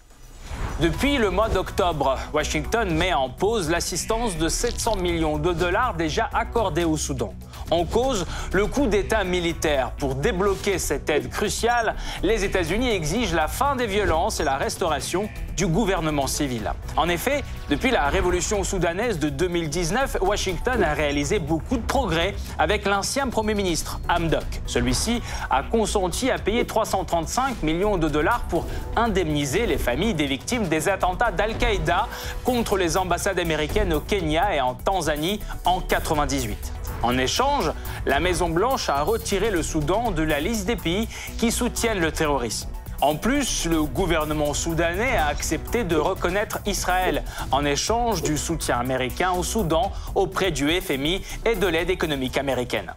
Depuis 0.82 1.20
le 1.20 1.30
mois 1.30 1.48
d'octobre, 1.48 2.18
Washington 2.34 2.92
met 2.92 3.14
en 3.14 3.30
pause 3.30 3.70
l'assistance 3.70 4.36
de 4.38 4.50
700 4.50 4.96
millions 4.96 5.38
de 5.38 5.54
dollars 5.54 5.94
déjà 5.94 6.28
accordés 6.34 6.86
au 6.86 6.98
Soudan. 6.98 7.36
En 7.70 7.86
cause, 7.86 8.26
le 8.52 8.66
coup 8.66 8.88
d'État 8.88 9.24
militaire. 9.24 9.92
Pour 10.00 10.16
débloquer 10.16 10.80
cette 10.80 11.08
aide 11.12 11.30
cruciale, 11.30 11.94
les 12.24 12.46
États-Unis 12.46 12.90
exigent 12.90 13.36
la 13.36 13.48
fin 13.48 13.76
des 13.76 13.86
violences 13.86 14.40
et 14.40 14.44
la 14.44 14.58
restauration 14.58 15.30
du 15.56 15.68
gouvernement 15.68 16.28
civil. 16.28 16.72
En 16.98 17.10
effet, 17.10 17.44
depuis 17.70 17.92
la 17.92 18.08
révolution 18.10 18.64
soudanaise 18.64 19.20
de 19.20 19.30
2019, 19.30 20.18
Washington 20.22 20.84
a 20.84 20.94
réalisé 20.94 21.40
beaucoup 21.40 21.78
de 21.78 21.82
progrès 21.82 22.36
avec 22.60 22.86
l'ancien 22.86 23.28
Premier 23.28 23.54
ministre 23.54 24.00
Hamdok. 24.10 24.44
Celui-ci 24.66 25.22
a 25.50 25.64
consenti 25.64 26.30
à 26.32 26.38
payer 26.38 26.66
335 26.66 27.64
millions 27.64 27.98
de 27.98 28.10
dollars 28.10 28.42
pour 28.50 28.66
indemniser 28.96 29.66
les 29.66 29.78
familles 29.78 30.14
des 30.14 30.28
victimes 30.28 30.68
des 30.68 30.90
attentats 30.90 31.32
d'Al-Qaïda 31.32 32.08
contre 32.44 32.78
les 32.78 32.98
ambassades 32.98 33.40
américaines 33.40 33.94
au 33.94 34.00
Kenya 34.00 34.56
et 34.56 34.62
en 34.62 34.74
Tanzanie 34.74 35.40
en 35.66 35.78
1998. 35.80 36.74
En 37.04 37.18
échange, 37.18 37.72
la 38.06 38.20
Maison-Blanche 38.20 38.90
a 38.90 39.02
retiré 39.02 39.50
le 39.50 39.64
Soudan 39.64 40.12
de 40.12 40.22
la 40.22 40.40
liste 40.40 40.68
des 40.68 40.76
pays 40.76 41.08
qui 41.38 41.52
soutiennent 41.52 42.00
le 42.00 42.12
terrorisme. 42.12 42.71
En 43.02 43.16
plus, 43.16 43.66
le 43.66 43.82
gouvernement 43.82 44.54
soudanais 44.54 45.18
a 45.18 45.26
accepté 45.26 45.84
de 45.84 45.96
reconnaître 45.96 46.60
Israël 46.68 47.24
en 47.52 47.66
échange 47.66 48.22
du 48.22 48.38
soutien 48.38 48.78
américain 48.78 49.32
au 49.32 49.42
Soudan 49.42 49.92
auprès 50.14 50.52
du 50.52 50.70
FMI 50.80 51.24
et 51.44 51.56
de 51.56 51.66
l'aide 51.66 51.90
économique 51.90 52.38
américaine. 52.38 52.94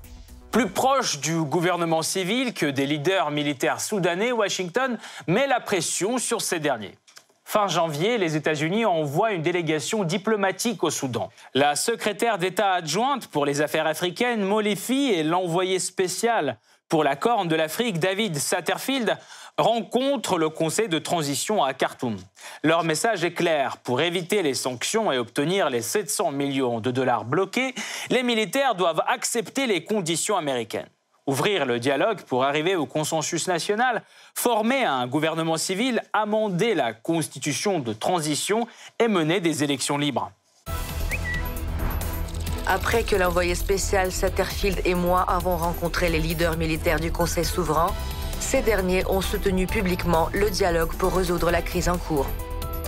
Plus 0.51 0.69
proche 0.69 1.21
du 1.21 1.41
gouvernement 1.41 2.03
civil 2.03 2.53
que 2.53 2.67
des 2.67 2.85
leaders 2.85 3.31
militaires 3.31 3.81
soudanais, 3.81 4.31
Washington 4.31 4.99
met 5.27 5.47
la 5.47 5.59
pression 5.59 6.19
sur 6.19 6.43
ces 6.43 6.61
derniers. 6.61 6.99
Fin 7.47 7.67
janvier, 7.67 8.19
les 8.19 8.37
États-Unis 8.37 8.85
envoient 8.85 9.33
une 9.33 9.43
délégation 9.43 10.05
diplomatique 10.05 10.83
au 10.85 10.91
Soudan. 10.91 11.31
La 11.55 11.77
secrétaire 11.77 12.37
d'État 12.37 12.73
adjointe 12.73 13.29
pour 13.29 13.47
les 13.47 13.63
affaires 13.63 13.87
africaines, 13.87 14.43
Molefi, 14.43 15.13
et 15.13 15.23
l'envoyé 15.23 15.79
spécial 15.79 16.59
pour 16.89 17.05
la 17.05 17.17
Corne 17.17 17.49
de 17.49 17.57
l'Afrique, 17.57 17.99
David 17.99 18.37
Satterfield, 18.37 19.17
rencontrent 19.57 20.39
le 20.39 20.49
Conseil 20.49 20.89
de 20.89 20.99
transition 20.99 21.63
à 21.63 21.75
Khartoum. 21.75 22.17
Leur 22.63 22.83
message 22.85 23.25
est 23.25 23.35
clair. 23.35 23.77
Pour 23.79 24.01
éviter 24.01 24.43
les 24.43 24.55
sanctions 24.55 25.13
et 25.13 25.19
obtenir 25.19 25.71
les 25.71 25.83
700 25.83 26.33
millions 26.33 26.81
de 26.81 26.91
dollars 26.91 27.25
bloqués, 27.25 27.75
les 28.11 28.23
militaires 28.23 28.75
doivent 28.75 29.03
accepter 29.07 29.67
les 29.67 29.85
conditions 29.85 30.37
américaines 30.37 30.89
ouvrir 31.27 31.65
le 31.65 31.79
dialogue 31.79 32.21
pour 32.23 32.45
arriver 32.45 32.77
au 32.77 32.87
consensus 32.87 33.49
national, 33.49 34.03
former 34.35 34.85
un 34.85 35.07
gouvernement 35.07 35.57
civil, 35.57 36.03
amender 36.13 36.75
la 36.75 36.93
constitution 36.93 37.79
de 37.79 37.93
transition 37.93 38.67
et 38.99 39.09
mener 39.09 39.41
des 39.41 39.65
élections 39.65 39.99
libres. 39.99 40.31
Après 42.67 43.03
que 43.03 43.15
l'envoyé 43.15 43.55
spécial 43.55 44.11
Satterfield 44.11 44.81
et 44.87 44.95
moi 44.95 45.21
avons 45.29 45.57
rencontré 45.57 46.09
les 46.09 46.19
leaders 46.19 46.57
militaires 46.57 46.99
du 46.99 47.13
Conseil 47.13 47.45
souverain, 47.45 47.93
ces 48.41 48.63
derniers 48.63 49.07
ont 49.07 49.21
soutenu 49.21 49.67
publiquement 49.67 50.31
le 50.33 50.49
dialogue 50.49 50.95
pour 50.95 51.15
résoudre 51.15 51.51
la 51.51 51.61
crise 51.61 51.91
en 51.91 51.99
cours. 51.99 52.27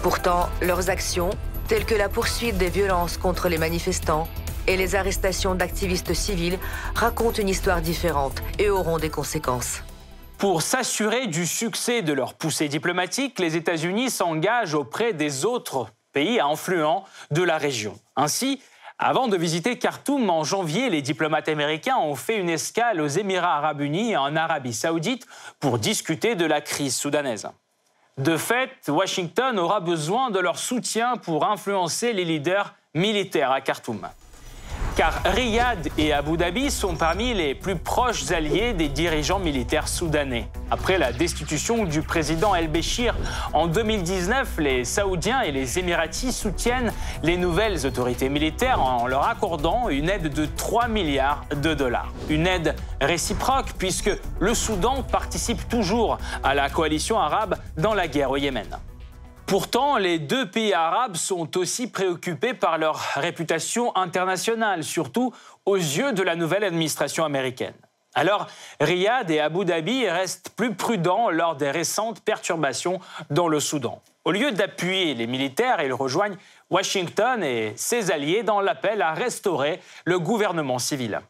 Pourtant, 0.02 0.48
leurs 0.62 0.88
actions, 0.88 1.30
telles 1.68 1.84
que 1.84 1.94
la 1.94 2.08
poursuite 2.08 2.56
des 2.56 2.70
violences 2.70 3.18
contre 3.18 3.48
les 3.48 3.58
manifestants, 3.58 4.28
et 4.66 4.76
les 4.76 4.94
arrestations 4.94 5.54
d'activistes 5.54 6.14
civils 6.14 6.58
racontent 6.94 7.40
une 7.40 7.48
histoire 7.48 7.80
différente 7.80 8.42
et 8.58 8.70
auront 8.70 8.98
des 8.98 9.10
conséquences. 9.10 9.82
Pour 10.38 10.62
s'assurer 10.62 11.28
du 11.28 11.46
succès 11.46 12.02
de 12.02 12.12
leur 12.12 12.34
poussée 12.34 12.68
diplomatique, 12.68 13.38
les 13.38 13.56
États-Unis 13.56 14.10
s'engagent 14.10 14.74
auprès 14.74 15.12
des 15.12 15.44
autres 15.44 15.88
pays 16.12 16.40
influents 16.40 17.04
de 17.30 17.42
la 17.42 17.58
région. 17.58 17.98
Ainsi, 18.16 18.60
avant 18.98 19.28
de 19.28 19.36
visiter 19.36 19.78
Khartoum 19.78 20.30
en 20.30 20.42
janvier, 20.42 20.88
les 20.88 21.02
diplomates 21.02 21.48
américains 21.48 21.98
ont 21.98 22.14
fait 22.14 22.38
une 22.38 22.48
escale 22.48 23.02
aux 23.02 23.06
Émirats 23.06 23.56
arabes 23.56 23.82
unis 23.82 24.12
et 24.12 24.16
en 24.16 24.34
Arabie 24.34 24.72
saoudite 24.72 25.26
pour 25.60 25.78
discuter 25.78 26.34
de 26.34 26.46
la 26.46 26.62
crise 26.62 26.96
soudanaise. 26.96 27.46
De 28.16 28.38
fait, 28.38 28.70
Washington 28.88 29.58
aura 29.58 29.80
besoin 29.80 30.30
de 30.30 30.38
leur 30.38 30.58
soutien 30.58 31.18
pour 31.18 31.44
influencer 31.44 32.14
les 32.14 32.24
leaders 32.24 32.74
militaires 32.94 33.52
à 33.52 33.60
Khartoum 33.60 34.08
car 34.96 35.20
Riyad 35.26 35.90
et 35.98 36.14
Abu 36.14 36.38
Dhabi 36.38 36.70
sont 36.70 36.96
parmi 36.96 37.34
les 37.34 37.54
plus 37.54 37.76
proches 37.76 38.30
alliés 38.30 38.72
des 38.72 38.88
dirigeants 38.88 39.38
militaires 39.38 39.88
soudanais. 39.88 40.48
Après 40.70 40.96
la 40.96 41.12
destitution 41.12 41.84
du 41.84 42.00
président 42.00 42.54
El-Béchir 42.54 43.14
en 43.52 43.66
2019, 43.66 44.56
les 44.58 44.84
Saoudiens 44.86 45.42
et 45.42 45.52
les 45.52 45.78
Émiratis 45.78 46.32
soutiennent 46.32 46.92
les 47.22 47.36
nouvelles 47.36 47.86
autorités 47.86 48.30
militaires 48.30 48.80
en 48.80 49.06
leur 49.06 49.28
accordant 49.28 49.90
une 49.90 50.08
aide 50.08 50.32
de 50.32 50.46
3 50.46 50.88
milliards 50.88 51.44
de 51.54 51.74
dollars. 51.74 52.10
Une 52.30 52.46
aide 52.46 52.74
réciproque 53.02 53.74
puisque 53.76 54.10
le 54.40 54.54
Soudan 54.54 55.02
participe 55.02 55.68
toujours 55.68 56.16
à 56.42 56.54
la 56.54 56.70
coalition 56.70 57.20
arabe 57.20 57.56
dans 57.76 57.92
la 57.92 58.08
guerre 58.08 58.30
au 58.30 58.38
Yémen. 58.38 58.66
Pourtant, 59.46 59.96
les 59.96 60.18
deux 60.18 60.50
pays 60.50 60.72
arabes 60.72 61.14
sont 61.14 61.56
aussi 61.56 61.86
préoccupés 61.86 62.52
par 62.52 62.78
leur 62.78 62.98
réputation 63.14 63.96
internationale, 63.96 64.82
surtout 64.82 65.32
aux 65.64 65.76
yeux 65.76 66.12
de 66.12 66.22
la 66.24 66.34
nouvelle 66.34 66.64
administration 66.64 67.24
américaine. 67.24 67.74
Alors, 68.16 68.48
Riyad 68.80 69.30
et 69.30 69.38
Abu 69.38 69.64
Dhabi 69.64 70.08
restent 70.08 70.50
plus 70.56 70.74
prudents 70.74 71.30
lors 71.30 71.54
des 71.54 71.70
récentes 71.70 72.22
perturbations 72.22 72.98
dans 73.30 73.46
le 73.46 73.60
Soudan. 73.60 74.02
Au 74.24 74.32
lieu 74.32 74.50
d'appuyer 74.50 75.14
les 75.14 75.28
militaires, 75.28 75.80
ils 75.80 75.92
rejoignent 75.92 76.38
Washington 76.70 77.44
et 77.44 77.72
ses 77.76 78.10
alliés 78.10 78.42
dans 78.42 78.60
l'appel 78.60 79.00
à 79.00 79.12
restaurer 79.12 79.80
le 80.04 80.18
gouvernement 80.18 80.80
civil. 80.80 81.20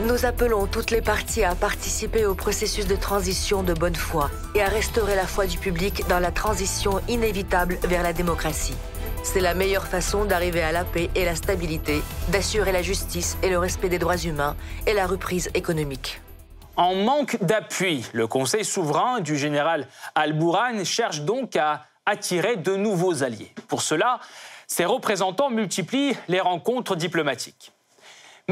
Nous 0.00 0.24
appelons 0.24 0.66
toutes 0.66 0.90
les 0.90 1.02
parties 1.02 1.44
à 1.44 1.54
participer 1.54 2.24
au 2.24 2.34
processus 2.34 2.86
de 2.86 2.96
transition 2.96 3.62
de 3.62 3.74
bonne 3.74 3.94
foi 3.94 4.30
et 4.54 4.62
à 4.62 4.68
restaurer 4.68 5.14
la 5.14 5.26
foi 5.26 5.44
du 5.44 5.58
public 5.58 6.08
dans 6.08 6.18
la 6.18 6.30
transition 6.30 7.02
inévitable 7.08 7.78
vers 7.82 8.02
la 8.02 8.14
démocratie. 8.14 8.74
C'est 9.22 9.40
la 9.40 9.52
meilleure 9.52 9.86
façon 9.86 10.24
d'arriver 10.24 10.62
à 10.62 10.72
la 10.72 10.84
paix 10.84 11.10
et 11.14 11.26
la 11.26 11.34
stabilité, 11.34 12.00
d'assurer 12.28 12.72
la 12.72 12.80
justice 12.80 13.36
et 13.42 13.50
le 13.50 13.58
respect 13.58 13.90
des 13.90 13.98
droits 13.98 14.16
humains 14.16 14.56
et 14.86 14.94
la 14.94 15.06
reprise 15.06 15.50
économique. 15.52 16.22
En 16.76 16.94
manque 16.94 17.36
d'appui, 17.42 18.06
le 18.14 18.26
Conseil 18.26 18.64
souverain 18.64 19.20
du 19.20 19.36
général 19.36 19.86
Al-Bourhan 20.14 20.84
cherche 20.84 21.20
donc 21.20 21.54
à 21.54 21.84
attirer 22.06 22.56
de 22.56 22.76
nouveaux 22.76 23.22
alliés. 23.22 23.52
Pour 23.68 23.82
cela, 23.82 24.20
ses 24.66 24.86
représentants 24.86 25.50
multiplient 25.50 26.16
les 26.28 26.40
rencontres 26.40 26.96
diplomatiques. 26.96 27.72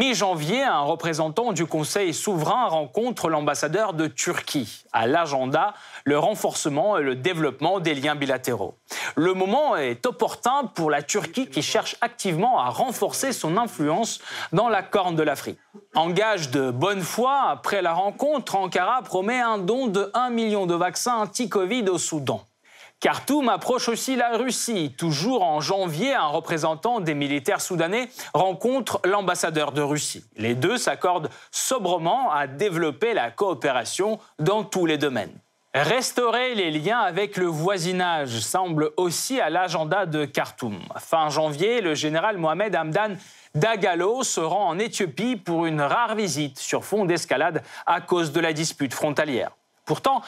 Mi-janvier, 0.01 0.63
un 0.63 0.81
représentant 0.81 1.53
du 1.53 1.67
Conseil 1.67 2.15
souverain 2.15 2.69
rencontre 2.69 3.29
l'ambassadeur 3.29 3.93
de 3.93 4.07
Turquie. 4.07 4.87
À 4.95 5.07
l'agenda, 5.07 5.75
le 6.05 6.19
renforcement 6.19 6.97
et 6.97 7.03
le 7.03 7.17
développement 7.17 7.81
des 7.81 7.95
liens 7.95 8.15
bilatéraux. 8.15 8.79
Le 9.15 9.35
moment 9.35 9.77
est 9.77 10.07
opportun 10.07 10.71
pour 10.75 10.91
la 10.91 11.03
Turquie 11.03 11.49
qui 11.49 11.61
cherche 11.61 11.97
activement 12.01 12.61
à 12.61 12.71
renforcer 12.71 13.35
son 13.35 13.59
influence 13.59 14.23
dans 14.55 14.71
la 14.71 14.83
Corne 14.83 15.17
de 15.17 15.23
l'Afrique. 15.23 15.59
En 15.95 16.09
gage 16.09 16.51
de 16.51 16.71
bonne 16.71 17.03
foi, 17.03 17.43
après 17.51 17.83
la 17.83 17.93
rencontre, 17.93 18.57
Ankara 18.57 19.03
promet 19.03 19.39
un 19.39 19.59
don 19.59 19.87
de 19.87 20.11
1 20.15 20.31
million 20.31 20.65
de 20.65 20.75
vaccins 20.75 21.19
anti-Covid 21.19 21.91
au 21.91 21.99
Soudan. 21.99 22.47
Khartoum 23.01 23.49
approche 23.49 23.89
aussi 23.89 24.15
la 24.15 24.37
Russie. 24.37 24.95
Toujours 24.99 25.43
en 25.43 25.63
janvier, 25.63 26.13
un 26.13 26.27
représentant 26.27 27.01
des 27.01 27.15
militaires 27.15 27.63
soudanais 27.63 28.11
rencontre 28.35 29.01
l'ambassadeur 29.05 29.73
de 29.73 29.81
Russie. 29.81 30.23
Les 30.37 30.55
deux 30.55 30.77
s'accordent 30.77 31.31
sobrement 31.51 32.31
à 32.31 32.47
développer 32.47 33.15
la 33.15 33.31
coopération 33.31 34.19
dans 34.39 34.65
tous 34.65 34.85
les 34.85 34.99
domaines. 34.99 35.33
Restaurer 35.73 36.55
les 36.55 36.71
liens 36.71 36.99
avec 36.99 37.39
le 37.39 37.47
voisinage 37.47 38.41
semble 38.41 38.91
aussi 38.99 39.41
à 39.41 39.49
l'agenda 39.49 40.05
de 40.05 40.27
Khartoum. 40.27 40.79
Fin 40.99 41.31
janvier, 41.31 41.81
le 41.81 41.95
général 41.95 42.37
Mohamed 42.37 42.77
Hamdan 42.77 43.17
Dagalo 43.55 44.25
se 44.25 44.41
rend 44.41 44.69
en 44.69 44.79
Éthiopie 44.79 45.37
pour 45.37 45.65
une 45.65 45.81
rare 45.81 46.17
visite 46.17 46.59
sur 46.59 46.85
fond 46.85 47.07
d'escalade 47.07 47.63
à 47.87 48.03
cause 48.03 48.33
de 48.33 48.41
la 48.41 48.53
dispute 48.53 48.93
frontalière. 48.93 49.53
Pourtant, 49.91 50.23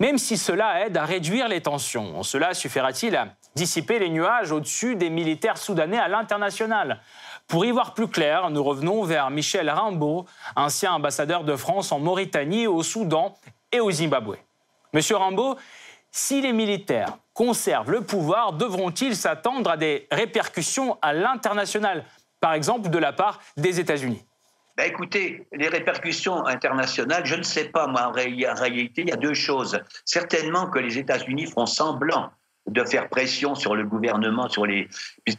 même 0.00 0.18
si 0.18 0.36
cela 0.36 0.84
aide 0.84 0.96
à 0.96 1.04
réduire 1.04 1.46
les 1.46 1.60
tensions, 1.60 2.24
cela 2.24 2.52
suffira-t-il 2.52 3.14
à 3.14 3.28
dissiper 3.54 4.00
les 4.00 4.08
nuages 4.08 4.50
au-dessus 4.50 4.96
des 4.96 5.08
militaires 5.08 5.56
soudanais 5.56 6.00
à 6.00 6.08
l'international? 6.08 7.00
Pour 7.46 7.64
y 7.64 7.70
voir 7.70 7.94
plus 7.94 8.08
clair, 8.08 8.50
nous 8.50 8.64
revenons 8.64 9.04
vers 9.04 9.30
Michel 9.30 9.70
Rimbaud, 9.70 10.26
ancien 10.56 10.94
ambassadeur 10.94 11.44
de 11.44 11.54
France 11.54 11.92
en 11.92 12.00
Mauritanie, 12.00 12.66
au 12.66 12.82
Soudan 12.82 13.36
et 13.70 13.78
au 13.78 13.88
Zimbabwe. 13.92 14.34
Monsieur 14.92 15.14
Rimbaud, 15.14 15.58
si 16.10 16.40
les 16.40 16.52
militaires 16.52 17.16
conservent 17.34 17.92
le 17.92 18.00
pouvoir, 18.00 18.54
devront-ils 18.54 19.14
s'attendre 19.14 19.70
à 19.70 19.76
des 19.76 20.08
répercussions 20.10 20.98
à 21.02 21.12
l'international, 21.12 22.04
par 22.40 22.54
exemple 22.54 22.90
de 22.90 22.98
la 22.98 23.12
part 23.12 23.38
des 23.56 23.78
États-Unis? 23.78 24.24
Ben 24.76 24.88
écoutez, 24.88 25.46
les 25.52 25.68
répercussions 25.68 26.44
internationales, 26.46 27.24
je 27.24 27.36
ne 27.36 27.42
sais 27.42 27.66
pas, 27.66 27.86
moi, 27.86 28.08
en, 28.08 28.12
réalité, 28.12 29.02
il 29.02 29.08
y 29.08 29.12
a 29.12 29.16
deux 29.16 29.34
choses. 29.34 29.78
Certainement 30.04 30.68
que 30.68 30.80
les 30.80 30.98
États-Unis 30.98 31.46
font 31.46 31.66
semblant 31.66 32.32
de 32.66 32.84
faire 32.84 33.08
pression 33.08 33.54
sur 33.54 33.76
le 33.76 33.84
gouvernement, 33.84 34.48
sur 34.48 34.66
les. 34.66 34.88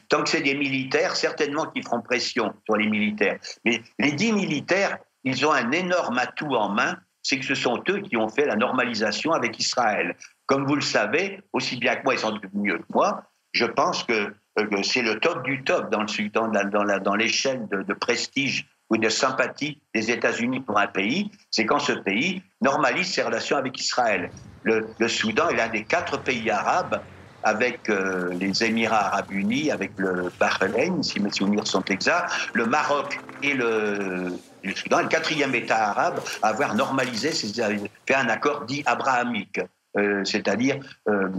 Tant 0.09 0.23
que 0.23 0.29
c'est 0.29 0.41
des 0.41 0.55
militaires, 0.55 1.15
certainement 1.15 1.65
qu'ils 1.65 1.83
feront 1.83 2.01
pression 2.01 2.53
sur 2.65 2.77
les 2.77 2.87
militaires. 2.87 3.39
Mais 3.65 3.81
les 3.99 4.11
dix 4.11 4.31
militaires, 4.31 4.99
ils 5.23 5.45
ont 5.45 5.51
un 5.51 5.71
énorme 5.71 6.17
atout 6.19 6.55
en 6.55 6.69
main, 6.69 6.97
c'est 7.23 7.39
que 7.39 7.45
ce 7.45 7.55
sont 7.55 7.83
eux 7.89 8.01
qui 8.01 8.15
ont 8.15 8.29
fait 8.29 8.45
la 8.45 8.55
normalisation 8.55 9.31
avec 9.31 9.59
Israël. 9.59 10.15
Comme 10.45 10.65
vous 10.65 10.75
le 10.75 10.81
savez, 10.81 11.41
aussi 11.51 11.77
bien 11.77 11.95
que 11.95 12.03
moi, 12.03 12.13
ils 12.13 12.19
sont 12.19 12.39
mieux 12.53 12.77
que 12.77 12.93
moi, 12.93 13.23
je 13.51 13.65
pense 13.65 14.03
que, 14.03 14.33
euh, 14.59 14.83
c'est 14.83 15.01
le 15.01 15.19
top 15.19 15.43
du 15.43 15.63
top 15.63 15.89
dans, 15.91 16.01
le, 16.01 16.99
dans, 16.99 17.15
l'échelle 17.15 17.67
de, 17.67 17.93
prestige 17.93 18.67
ou 18.89 18.97
de 18.97 19.09
sympathie 19.09 19.81
des 19.93 20.11
États-Unis 20.11 20.61
pour 20.61 20.77
un 20.77 20.87
pays, 20.87 21.31
c'est 21.51 21.65
quand 21.65 21.79
ce 21.79 21.93
pays 21.93 22.43
normalise 22.61 23.07
ses 23.07 23.23
relations 23.23 23.57
avec 23.57 23.79
Israël. 23.79 24.29
Le, 24.63 25.07
Soudan 25.07 25.49
est 25.49 25.55
l'un 25.55 25.69
des 25.69 25.83
quatre 25.83 26.21
pays 26.21 26.49
arabes 26.49 27.01
avec 27.43 27.89
euh, 27.89 28.33
les 28.33 28.63
Émirats 28.63 29.07
arabes 29.07 29.31
unis, 29.31 29.69
avec 29.69 29.91
le 29.97 30.31
Bahreïn, 30.39 31.03
si 31.03 31.19
mes 31.19 31.31
souvenirs 31.31 31.67
sont 31.67 31.83
exacts, 31.85 32.31
le 32.53 32.65
Maroc 32.65 33.19
et 33.43 33.53
le, 33.53 34.31
Soudan, 34.75 35.01
le 35.01 35.07
quatrième 35.07 35.53
État 35.53 35.89
arabe 35.89 36.19
à 36.41 36.49
avoir 36.49 36.73
normalisé, 36.73 37.31
fait 37.31 38.15
un 38.15 38.29
accord 38.29 38.65
dit 38.65 38.81
abrahamique. 38.85 39.59
Euh, 39.97 40.25
c'est-à-dire 40.25 40.77
euh, 41.07 41.29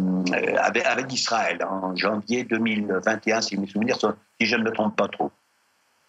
avec, 0.58 1.12
Israël 1.12 1.58
en 1.68 1.94
janvier 1.94 2.44
2021, 2.44 3.42
si 3.42 3.58
mes 3.58 3.66
souvenirs 3.66 3.98
sont, 3.98 4.14
si 4.40 4.46
je 4.46 4.56
ne 4.56 4.62
me 4.62 4.70
trompe 4.70 4.96
pas 4.96 5.08
trop. 5.08 5.30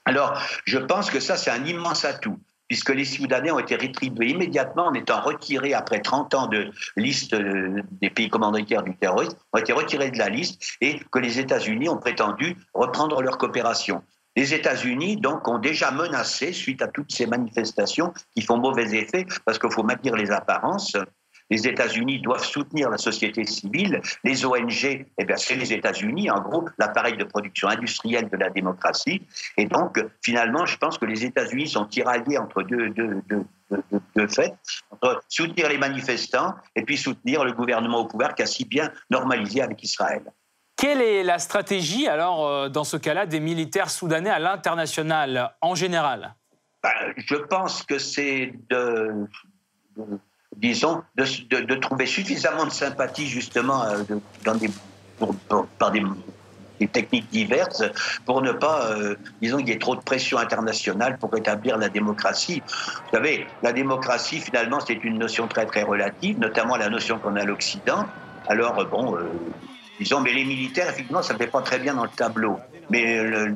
Alors, 0.07 0.41
je 0.63 0.77
pense 0.77 1.11
que 1.11 1.19
ça, 1.19 1.35
c'est 1.35 1.51
un 1.51 1.65
immense 1.65 2.05
atout 2.05 2.39
puisque 2.67 2.89
les 2.89 3.05
Soudanais 3.05 3.51
ont 3.51 3.59
été 3.59 3.75
rétribués 3.75 4.31
immédiatement 4.31 4.87
en 4.87 4.93
étant 4.93 5.21
retirés 5.21 5.73
après 5.73 6.01
30 6.01 6.33
ans 6.33 6.47
de 6.47 6.69
liste 6.97 7.33
euh, 7.33 7.81
des 8.01 8.09
pays 8.09 8.29
commanditaires 8.29 8.83
du 8.83 8.95
terrorisme, 8.95 9.37
ont 9.53 9.57
été 9.57 9.71
retirés 9.71 10.11
de 10.11 10.17
la 10.17 10.29
liste 10.29 10.61
et 10.81 10.99
que 11.11 11.19
les 11.19 11.39
États-Unis 11.39 11.87
ont 11.87 11.97
prétendu 11.97 12.57
reprendre 12.73 13.21
leur 13.21 13.37
coopération. 13.37 14.03
Les 14.35 14.53
États-Unis, 14.53 15.17
donc, 15.17 15.47
ont 15.47 15.59
déjà 15.59 15.91
menacé, 15.91 16.51
suite 16.53 16.81
à 16.81 16.87
toutes 16.87 17.11
ces 17.11 17.25
manifestations 17.25 18.13
qui 18.35 18.43
font 18.43 18.57
mauvais 18.57 18.95
effet, 18.95 19.25
parce 19.45 19.57
qu'il 19.57 19.71
faut 19.71 19.83
maintenir 19.83 20.15
les 20.15 20.31
apparences, 20.31 20.95
les 21.49 21.67
États-Unis 21.67 22.19
doivent 22.19 22.43
soutenir 22.43 22.89
la 22.89 22.97
société 22.97 23.45
civile. 23.45 24.01
Les 24.23 24.45
ONG, 24.45 25.05
eh 25.17 25.25
bien, 25.25 25.37
c'est 25.37 25.55
les 25.55 25.73
États-Unis, 25.73 26.29
en 26.29 26.41
gros, 26.41 26.65
l'appareil 26.77 27.17
de 27.17 27.23
production 27.23 27.69
industrielle 27.69 28.29
de 28.29 28.37
la 28.37 28.49
démocratie. 28.49 29.21
Et 29.57 29.65
donc, 29.65 30.03
finalement, 30.21 30.65
je 30.65 30.77
pense 30.77 30.97
que 30.97 31.05
les 31.05 31.25
États-Unis 31.25 31.67
sont 31.67 31.85
tiraillés 31.85 32.37
entre 32.37 32.63
deux, 32.63 32.89
deux, 32.89 33.21
deux, 34.15 34.27
faits, 34.27 34.55
entre 34.91 35.21
soutenir 35.29 35.69
les 35.69 35.77
manifestants 35.77 36.55
et 36.75 36.83
puis 36.83 36.97
soutenir 36.97 37.43
le 37.43 37.53
gouvernement 37.53 37.99
au 37.99 38.07
pouvoir 38.07 38.35
qui 38.35 38.43
a 38.43 38.45
si 38.45 38.65
bien 38.65 38.91
normalisé 39.09 39.61
avec 39.61 39.81
Israël. 39.83 40.23
Quelle 40.75 41.01
est 41.01 41.23
la 41.23 41.39
stratégie, 41.39 42.07
alors, 42.07 42.45
euh, 42.45 42.69
dans 42.69 42.83
ce 42.83 42.97
cas-là, 42.97 43.25
des 43.25 43.39
militaires 43.39 43.89
soudanais 43.89 44.29
à 44.29 44.37
l'international, 44.37 45.55
en 45.61 45.73
général? 45.73 46.35
Ben, 46.83 46.91
Je 47.17 47.35
pense 47.35 47.81
que 47.81 47.97
c'est 47.97 48.53
de 48.69 49.27
disons, 50.57 51.03
de, 51.15 51.75
trouver 51.75 52.05
suffisamment 52.05 52.65
de 52.65 52.71
sympathie 52.71 53.27
justement 53.27 53.83
euh, 53.83 54.03
dans 54.43 54.55
des, 54.55 54.69
par 55.77 55.91
des, 55.91 56.03
techniques 56.91 57.29
diverses 57.31 57.83
pour 58.25 58.41
ne 58.43 58.51
pas, 58.51 58.91
euh, 58.91 59.15
disons, 59.41 59.57
qu'il 59.57 59.69
y 59.69 59.71
ait 59.71 59.79
trop 59.79 59.95
de 59.95 60.01
pression 60.01 60.37
internationale 60.37 61.17
pour 61.17 61.35
établir 61.35 61.77
la 61.77 61.89
démocratie. 61.89 62.61
Vous 62.67 63.17
savez, 63.17 63.47
la 63.63 63.73
démocratie, 63.73 64.39
finalement, 64.39 64.79
c'est 64.79 65.03
une 65.03 65.17
notion 65.17 65.47
très 65.47 65.65
très 65.65 65.83
relative, 65.83 66.39
notamment 66.39 66.75
la 66.75 66.89
notion 66.89 67.17
qu'on 67.17 67.35
a 67.35 67.41
à 67.41 67.45
l'Occident. 67.45 68.05
Alors, 68.47 68.85
bon, 68.85 69.15
euh, 69.15 69.23
disons, 69.99 70.21
mais 70.21 70.33
les 70.33 70.45
militaires, 70.45 70.89
effectivement, 70.89 71.23
ça 71.23 71.33
ne 71.33 71.39
fait 71.39 71.47
pas 71.47 71.61
très 71.61 71.79
bien 71.79 71.95
dans 71.95 72.03
le 72.03 72.09
tableau. 72.09 72.59
Mais 72.89 73.21
le, 73.23 73.55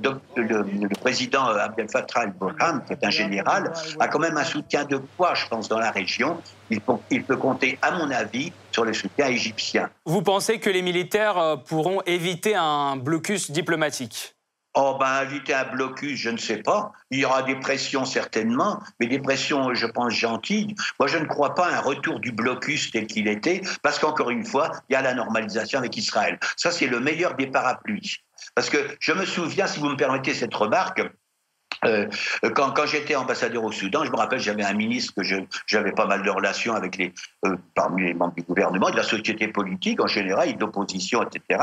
président 1.00 1.46
Abdel 1.46 1.89
Fattah 1.89 2.22
al-Burhan, 2.22 2.82
qui 2.86 2.94
est 2.94 3.04
un 3.04 3.10
général, 3.10 3.72
a 4.00 4.08
quand 4.08 4.20
même 4.20 4.38
un 4.38 4.44
soutien 4.44 4.86
de 4.86 4.98
poids, 4.98 5.34
je 5.36 5.48
pense, 5.48 5.70
dans 5.70 5.80
la 5.80 5.91
région. 5.91 6.41
Il 6.70 6.82
peut, 6.82 6.94
il 7.10 7.24
peut 7.24 7.38
compter, 7.38 7.78
à 7.82 7.91
mon 7.91 8.12
avis, 8.12 8.52
sur 8.72 8.86
le 8.86 8.94
soutien 8.94 9.28
égyptien. 9.28 9.89
Vous 10.06 10.22
pensez 10.22 10.60
que 10.60 10.70
les 10.70 10.82
militaires 10.82 11.38
euh, 11.38 11.56
pourront 11.56 12.02
éviter 12.06 12.56
un 12.56 12.96
blocus 12.96 13.52
diplomatique? 13.52 14.36
Oh, 14.74 14.96
ben, 14.98 15.24
éviter 15.24 15.54
un 15.54 15.65
blocus, 15.65 16.17
je 16.17 16.30
ne 16.30 16.38
sais 16.38 16.60
pas. 16.60 16.94
Il 17.10 17.20
y 17.20 17.26
aura 17.26 17.44
des 17.44 17.56
pressions 17.56 18.06
certainement, 18.06 18.80
mais 19.02 19.08
des 19.08 19.20
pressions, 19.20 19.74
je 19.74 19.86
pense, 19.86 20.13
gentilles. 20.13 20.76
Moi, 20.98 21.08
je 21.08 21.17
ne 21.17 21.26
crois 21.26 21.56
pas 21.56 21.67
à 21.67 21.78
un 21.78 21.82
retour 21.82 22.22
du 22.22 22.32
blocus 22.32 22.89
tel 22.89 23.06
qu'il 23.06 23.28
était, 23.28 23.62
parce 23.82 24.00
qu'encore 24.00 24.30
une 24.30 24.46
fois, 24.46 24.72
il 24.88 24.94
y 24.94 24.96
a 24.96 25.02
la 25.02 25.13
normalisation 25.13 25.80
avec 25.80 25.98
Israël. 25.98 26.39
Ça, 26.56 26.72
c'est 26.72 26.88
le 26.88 27.02
meilleur 27.02 27.36
des 27.36 27.48
parapluies. 27.48 28.20
Parce 28.56 28.70
que 28.70 28.78
je 29.00 29.14
me 29.14 29.26
souviens, 29.26 29.68
si 29.68 29.80
vous 29.80 29.90
me 29.90 29.96
permettez 29.96 30.34
cette 30.34 30.54
remarque, 30.54 31.02
euh, 31.86 32.08
quand, 32.54 32.86
j'étais 32.86 33.16
ambassadeur 33.16 33.64
au 33.64 33.72
Soudan, 33.72 34.06
je 34.06 34.12
me 34.12 34.16
rappelle, 34.16 34.40
j'avais 34.40 34.64
un 34.64 34.74
ministre 34.74 35.14
que 35.16 35.24
j'avais 35.66 35.92
pas 35.92 36.06
mal 36.06 36.22
de 36.22 36.30
relations 36.30 36.76
avec 36.76 36.98
les, 36.98 37.14
euh, 37.46 37.56
parmi 37.74 38.04
les 38.04 38.14
membres 38.14 38.36
du 38.36 38.44
gouvernement, 38.44 38.92
de 38.92 38.98
la 38.98 39.04
société 39.04 39.48
politique 39.48 40.00
en 40.00 40.08
général, 40.08 40.56
d'opposition, 40.58 41.24
etc. 41.24 41.60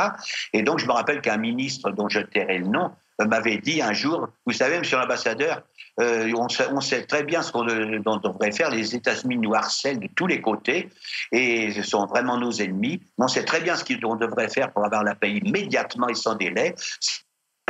Et 0.53 0.62
donc, 0.62 0.81
je 0.81 0.87
me 0.87 0.92
rappelle 0.92 1.20
qu'un 1.20 1.37
ministre 1.37 1.90
dont 1.90 2.09
je 2.09 2.20
tairai 2.20 2.59
le 2.59 2.66
nom 2.66 2.90
euh, 3.20 3.27
m'avait 3.27 3.59
dit 3.59 3.81
un 3.81 3.92
jour, 3.92 4.29
vous 4.44 4.53
savez, 4.53 4.79
monsieur 4.79 4.98
l'ambassadeur, 4.98 5.62
on, 5.98 6.46
on, 6.72 6.80
sait 6.80 7.04
très 7.04 7.24
bien 7.24 7.42
ce 7.42 7.52
qu'on 7.52 7.64
devrait 7.64 8.52
faire. 8.52 8.70
Les 8.70 8.94
États-Unis 8.94 9.38
nous 9.38 9.54
harcèlent 9.54 10.00
de 10.00 10.08
tous 10.14 10.26
les 10.26 10.40
côtés 10.40 10.88
et 11.32 11.72
ce 11.72 11.82
sont 11.82 12.06
vraiment 12.06 12.38
nos 12.38 12.52
ennemis. 12.52 13.00
on 13.18 13.28
sait 13.28 13.44
très 13.44 13.61
bien 13.61 13.76
ce 13.76 13.84
qu'on 13.84 14.16
devrait 14.16 14.48
faire 14.48 14.72
pour 14.72 14.84
avoir 14.84 15.02
la 15.02 15.14
paix 15.14 15.32
immédiatement 15.32 16.08
et 16.08 16.14
sans 16.14 16.34
délai 16.34 16.74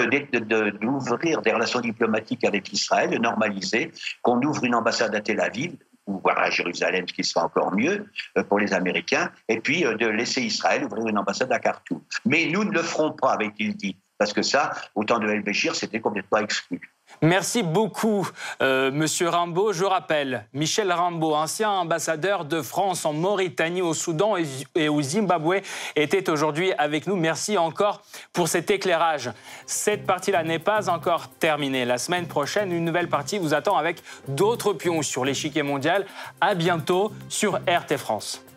d'ouvrir 0.06 1.42
des 1.42 1.52
relations 1.52 1.80
diplomatiques 1.80 2.44
avec 2.44 2.72
Israël, 2.72 3.10
de 3.10 3.18
normaliser, 3.18 3.92
qu'on 4.22 4.40
ouvre 4.42 4.64
une 4.64 4.74
ambassade 4.74 5.14
à 5.14 5.20
Tel 5.20 5.40
Aviv, 5.40 5.76
ou 6.06 6.20
voilà, 6.22 6.42
à 6.42 6.50
Jérusalem, 6.50 7.06
ce 7.06 7.12
qui 7.12 7.24
sera 7.24 7.44
encore 7.44 7.74
mieux 7.74 8.06
euh, 8.36 8.42
pour 8.42 8.58
les 8.58 8.72
Américains, 8.72 9.30
et 9.48 9.60
puis 9.60 9.84
euh, 9.84 9.94
de 9.94 10.06
laisser 10.06 10.42
Israël 10.42 10.84
ouvrir 10.84 11.06
une 11.06 11.18
ambassade 11.18 11.52
à 11.52 11.58
Khartoum. 11.58 12.00
Mais 12.24 12.46
nous 12.46 12.64
ne 12.64 12.70
le 12.70 12.82
ferons 12.82 13.12
pas, 13.12 13.32
avait-il 13.32 13.76
dit, 13.76 13.96
parce 14.16 14.32
que 14.32 14.42
ça, 14.42 14.72
au 14.94 15.04
temps 15.04 15.18
de 15.18 15.28
El-Béchir, 15.28 15.74
c'était 15.74 16.00
complètement 16.00 16.38
exclu. 16.38 16.80
Merci 17.22 17.64
beaucoup, 17.64 18.28
euh, 18.62 18.92
Monsieur 18.92 19.28
Rimbaud. 19.28 19.72
Je 19.72 19.84
rappelle, 19.84 20.46
Michel 20.52 20.92
Rimbaud, 20.92 21.34
ancien 21.34 21.68
ambassadeur 21.68 22.44
de 22.44 22.62
France 22.62 23.04
en 23.04 23.12
Mauritanie, 23.12 23.82
au 23.82 23.92
Soudan 23.92 24.34
et 24.74 24.88
au 24.88 25.02
Zimbabwe, 25.02 25.56
était 25.96 26.30
aujourd'hui 26.30 26.72
avec 26.78 27.08
nous. 27.08 27.16
Merci 27.16 27.58
encore 27.58 28.02
pour 28.32 28.46
cet 28.46 28.70
éclairage. 28.70 29.32
Cette 29.66 30.06
partie-là 30.06 30.44
n'est 30.44 30.60
pas 30.60 30.88
encore 30.88 31.28
terminée. 31.28 31.84
La 31.84 31.98
semaine 31.98 32.28
prochaine, 32.28 32.72
une 32.72 32.84
nouvelle 32.84 33.08
partie 33.08 33.38
vous 33.38 33.52
attend 33.52 33.76
avec 33.76 34.00
d'autres 34.28 34.72
pions 34.72 35.02
sur 35.02 35.24
l'échiquier 35.24 35.62
mondial. 35.62 36.06
À 36.40 36.54
bientôt 36.54 37.12
sur 37.28 37.56
RT 37.66 37.96
France. 37.96 38.47